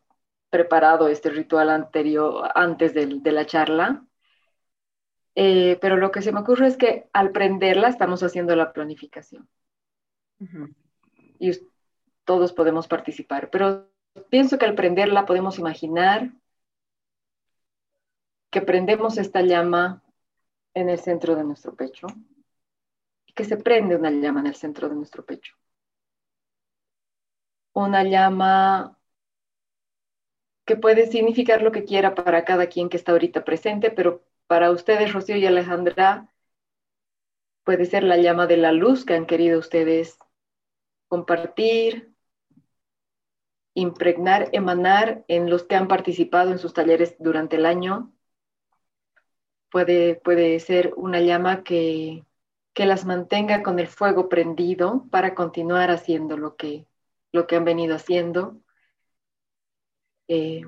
[0.49, 4.07] preparado este ritual anterior, antes de, la charla.
[5.35, 9.49] Eh, pero lo que se me ocurre es que al prenderla estamos haciendo la planificación.
[11.41, 11.51] Y
[12.29, 13.49] todos podemos participar.
[13.49, 13.91] Pero
[14.29, 16.31] pienso que al prenderla podemos imaginar
[18.51, 20.03] que prendemos esta llama
[20.75, 22.07] en el centro de nuestro pecho
[23.27, 25.57] y que se prende una llama en el centro de nuestro pecho.
[27.73, 28.99] Una llama
[30.67, 34.71] que puede significar lo que quiera para cada quien que está ahorita presente, pero para
[34.71, 36.29] ustedes, Rocío y Alejandra,
[37.65, 40.19] puede ser la llama de la luz que han querido ustedes
[41.09, 42.18] compartir,
[43.79, 48.13] impregnar, emanar en los que han participado en sus talleres durante el año.
[49.71, 52.25] Puede, puede ser una llama que,
[52.75, 56.87] que las mantenga con el fuego prendido para continuar haciendo lo que,
[57.33, 58.61] lo que han venido haciendo.
[60.29, 60.63] Eh,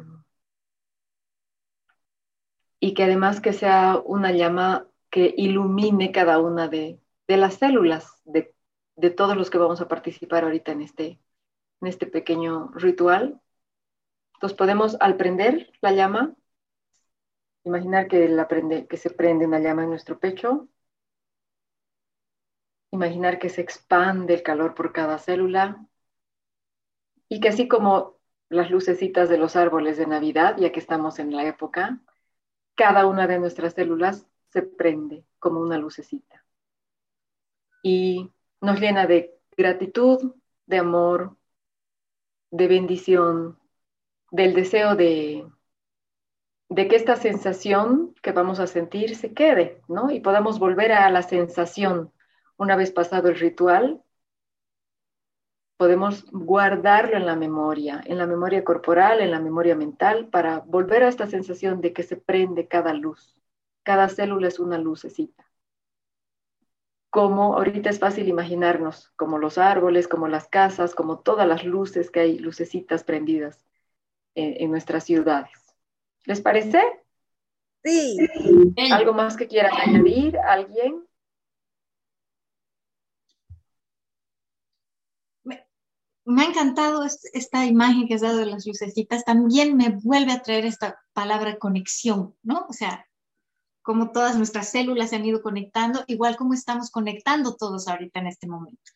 [2.81, 8.21] y que además que sea una llama que ilumine cada una de, de las células
[8.25, 8.55] de,
[8.97, 11.21] de, todos los que vamos a participar ahorita en este,
[11.81, 13.41] en este pequeño ritual.
[14.35, 16.35] Entonces podemos, al prender la llama,
[17.65, 20.69] imaginar que, la prende, que se prende una llama en nuestro pecho,
[22.91, 25.87] imaginar que se expande el calor por cada célula.
[27.29, 31.35] Y que así como las lucecitas de los árboles de Navidad, ya que estamos en
[31.35, 32.01] la época,
[32.75, 36.45] cada una de nuestras células se prende como una lucecita.
[37.83, 38.31] Y
[38.61, 40.35] nos llena de gratitud,
[40.67, 41.37] de amor,
[42.51, 43.59] de bendición,
[44.31, 45.47] del deseo de,
[46.69, 50.11] de que esta sensación que vamos a sentir se quede, ¿no?
[50.11, 52.13] Y podamos volver a la sensación
[52.57, 54.03] una vez pasado el ritual,
[55.77, 61.03] podemos guardarlo en la memoria, en la memoria corporal, en la memoria mental, para volver
[61.03, 63.35] a esta sensación de que se prende cada luz.
[63.83, 65.50] Cada célula es una lucecita.
[67.11, 72.11] Como ahorita es fácil imaginarnos, como los árboles, como las casas, como todas las luces
[72.11, 73.65] que hay, lucecitas prendidas
[74.35, 75.77] en, en nuestras ciudades.
[76.25, 76.81] ¿Les parece?
[77.83, 78.17] Sí.
[78.93, 80.39] ¿Algo más que quieran añadir?
[80.39, 81.05] ¿Alguien?
[86.31, 89.25] me ha encantado esta imagen que has dado de las lucecitas.
[89.25, 92.67] También me vuelve a traer esta palabra conexión, ¿no?
[92.69, 93.05] O sea,
[93.83, 98.27] como todas nuestras células se han ido conectando, igual como estamos conectando todos ahorita en
[98.27, 98.93] este momento.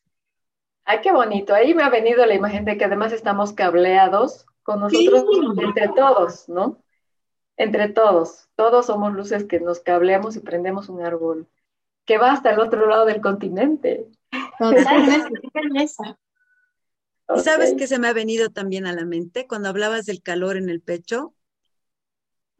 [0.84, 1.54] Ay, qué bonito.
[1.54, 5.24] Ahí me ha venido la imagen de que además estamos cableados con nosotros
[5.56, 6.78] entre todos, ¿no?
[7.56, 8.48] Entre todos.
[8.56, 11.48] Todos somos luces que nos cableamos y prendemos un árbol
[12.04, 14.06] que va hasta el otro lado del continente.
[14.58, 16.18] Totalmente, qué belleza.
[17.34, 19.46] ¿Y sabes qué se me ha venido también a la mente?
[19.46, 21.34] Cuando hablabas del calor en el pecho,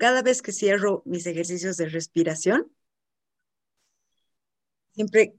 [0.05, 2.71] cada vez que cierro mis ejercicios de respiración,
[4.93, 5.35] siempre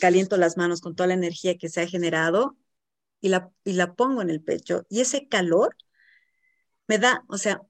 [0.00, 2.56] caliento las manos con toda la energía que se ha generado
[3.20, 4.84] y la, y la pongo en el pecho.
[4.88, 5.76] Y ese calor
[6.88, 7.62] me da, o sea,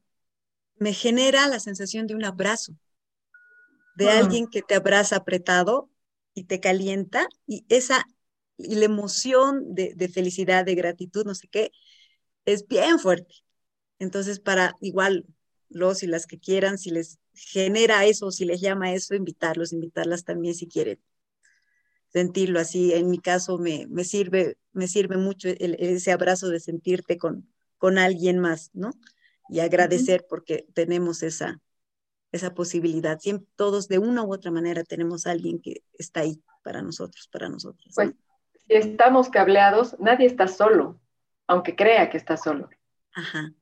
[0.77, 2.73] me genera la sensación de un abrazo,
[3.95, 5.91] de alguien que te abraza apretado
[6.33, 8.07] y te calienta y esa
[8.57, 11.73] y la emoción de, de, felicidad, de gratitud, no sé qué,
[12.47, 13.35] es bien fuerte.
[13.99, 15.27] Entonces, para igual
[15.75, 20.25] los y las que quieran, si les genera eso, si les llama eso, invitarlos, invitarlas
[20.25, 21.01] también si quieren
[22.13, 22.93] sentirlo así.
[22.93, 27.99] En mi caso me, me sirve, me sirve mucho ese abrazo de sentirte con, con
[27.99, 28.91] alguien más, ¿no?
[29.49, 31.61] Y agradecer porque tenemos esa,
[32.31, 33.19] esa posibilidad.
[33.19, 37.29] Siempre, todos de una u otra manera tenemos a alguien que está ahí para nosotros,
[37.33, 37.93] para nosotros.
[37.95, 38.13] Pues
[38.67, 41.01] si estamos cableados, nadie está solo,
[41.47, 42.69] aunque crea que está solo.
[43.15, 43.53] Ajá.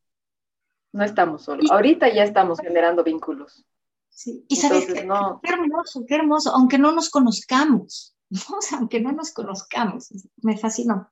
[0.93, 1.71] No estamos solos.
[1.71, 3.65] Ahorita ya estamos generando vínculos.
[4.09, 4.45] Sí.
[4.49, 5.41] Y sabes qué, no...
[5.43, 8.17] qué hermoso, qué hermoso, aunque no nos conozcamos,
[8.57, 10.11] o sea, aunque no nos conozcamos,
[10.43, 11.11] me fascinó.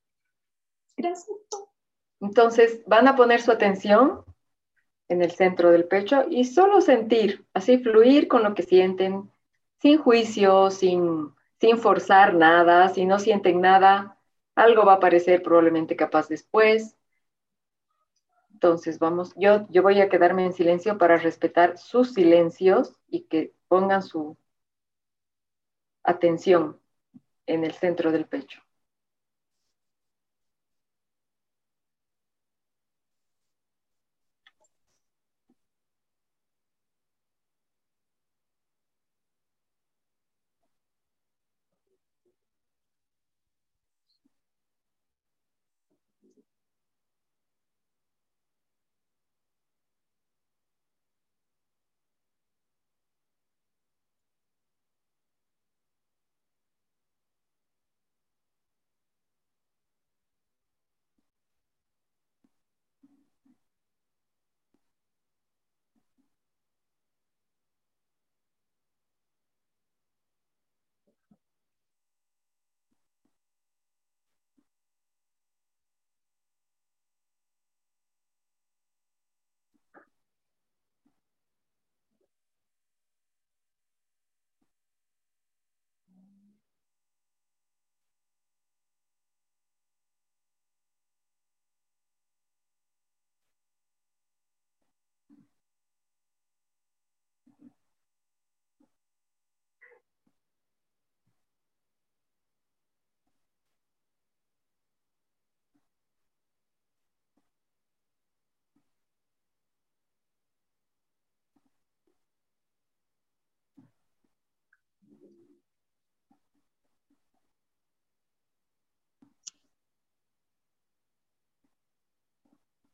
[0.96, 1.28] Gracias.
[2.20, 4.24] Entonces, van a poner su atención
[5.08, 9.30] en el centro del pecho y solo sentir, así fluir con lo que sienten,
[9.80, 14.16] sin juicio, sin sin forzar nada, si no sienten nada,
[14.54, 16.96] algo va a aparecer probablemente capaz después.
[18.58, 23.54] Entonces, vamos, yo, yo voy a quedarme en silencio para respetar sus silencios y que
[23.68, 24.36] pongan su
[26.02, 26.80] atención
[27.46, 28.60] en el centro del pecho.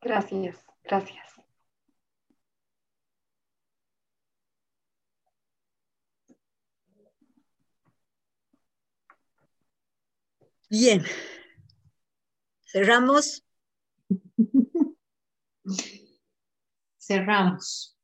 [0.04, 1.24] Gracias, gracias.
[10.68, 11.02] Bien.
[12.66, 13.42] Cerramos.
[16.98, 17.96] Cerramos.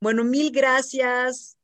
[0.00, 1.56] Bueno, mil gracias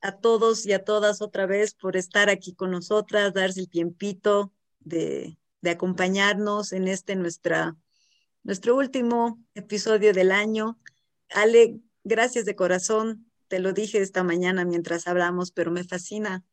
[0.00, 4.52] a todos y a todas otra vez por estar aquí con nosotras, darse el tiempito
[4.80, 7.76] de de acompañarnos en este nuestra,
[8.42, 10.78] nuestro último episodio del año.
[11.30, 13.30] Ale, gracias de corazón.
[13.48, 16.44] Te lo dije esta mañana mientras hablamos, pero me fascina.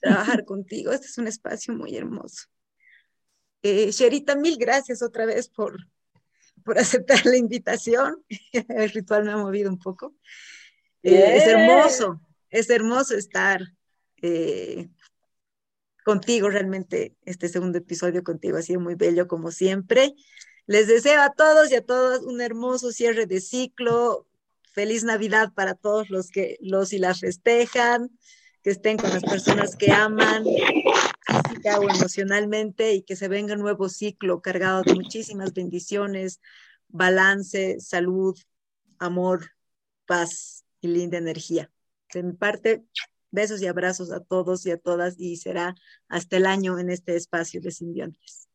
[0.00, 0.92] trabajar contigo.
[0.92, 2.46] Este es un espacio muy hermoso.
[3.62, 5.76] Eh, Sherita, mil gracias otra vez por,
[6.64, 8.24] por aceptar la invitación.
[8.68, 10.14] El ritual me ha movido un poco.
[11.02, 12.20] Eh, es hermoso,
[12.50, 13.60] es hermoso estar
[14.20, 14.88] eh,
[16.08, 20.14] contigo, realmente este segundo episodio contigo ha sido muy bello como siempre.
[20.64, 24.26] Les deseo a todos y a todas un hermoso cierre de ciclo.
[24.72, 28.08] Feliz Navidad para todos los que los y las festejan,
[28.62, 33.60] que estén con las personas que aman, física o emocionalmente, y que se venga un
[33.60, 36.40] nuevo ciclo cargado de muchísimas bendiciones,
[36.88, 38.34] balance, salud,
[38.98, 39.50] amor,
[40.06, 41.70] paz y linda energía.
[42.14, 42.82] De mi parte,
[43.30, 45.74] Besos y abrazos a todos y a todas y será
[46.08, 48.48] hasta el año en este espacio de simbiontes.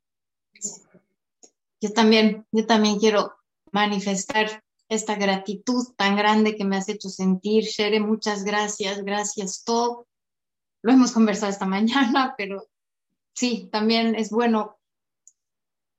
[1.81, 3.33] Yo también, yo también quiero
[3.71, 7.63] manifestar esta gratitud tan grande que me has hecho sentir.
[7.63, 10.07] Shere, muchas gracias, gracias todo.
[10.81, 12.67] Lo hemos conversado esta mañana, pero
[13.33, 14.77] sí, también es bueno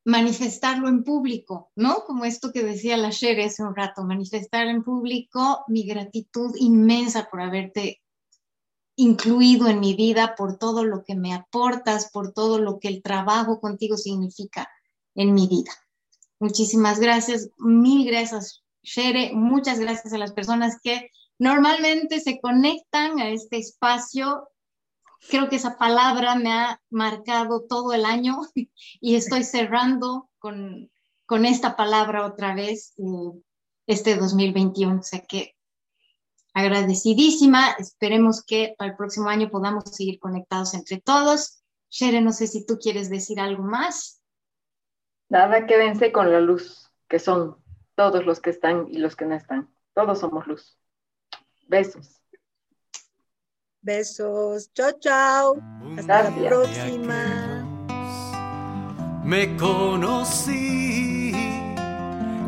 [0.06, 2.04] manifestarlo en público, ¿no?
[2.06, 7.28] Como esto que decía la Shere hace un rato, manifestar en público mi gratitud inmensa
[7.30, 8.03] por haberte
[8.96, 13.02] incluido en mi vida, por todo lo que me aportas, por todo lo que el
[13.02, 14.68] trabajo contigo significa
[15.14, 15.72] en mi vida.
[16.38, 23.30] Muchísimas gracias, mil gracias, Shere, muchas gracias a las personas que normalmente se conectan a
[23.30, 24.48] este espacio.
[25.30, 28.40] Creo que esa palabra me ha marcado todo el año
[29.00, 30.90] y estoy cerrando con,
[31.26, 33.40] con esta palabra otra vez eh,
[33.86, 35.00] este 2021.
[35.00, 35.53] O sea que
[36.54, 37.72] agradecidísima.
[37.78, 41.62] Esperemos que para el próximo año podamos seguir conectados entre todos.
[41.90, 44.22] Shere, no sé si tú quieres decir algo más.
[45.28, 47.56] Nada, quédense con la luz, que son
[47.94, 49.68] todos los que están y los que no están.
[49.94, 50.78] Todos somos luz.
[51.66, 52.20] Besos.
[53.80, 54.72] Besos.
[54.72, 55.56] Chao, chao.
[55.98, 57.70] Hasta la próxima.
[59.24, 61.32] Me conocí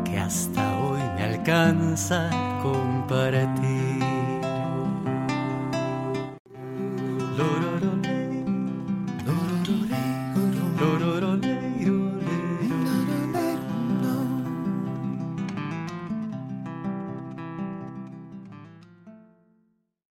[0.05, 2.29] que hasta hoy me alcanza
[2.61, 3.86] compartir.
[7.37, 7.76] Lo, lo, lo.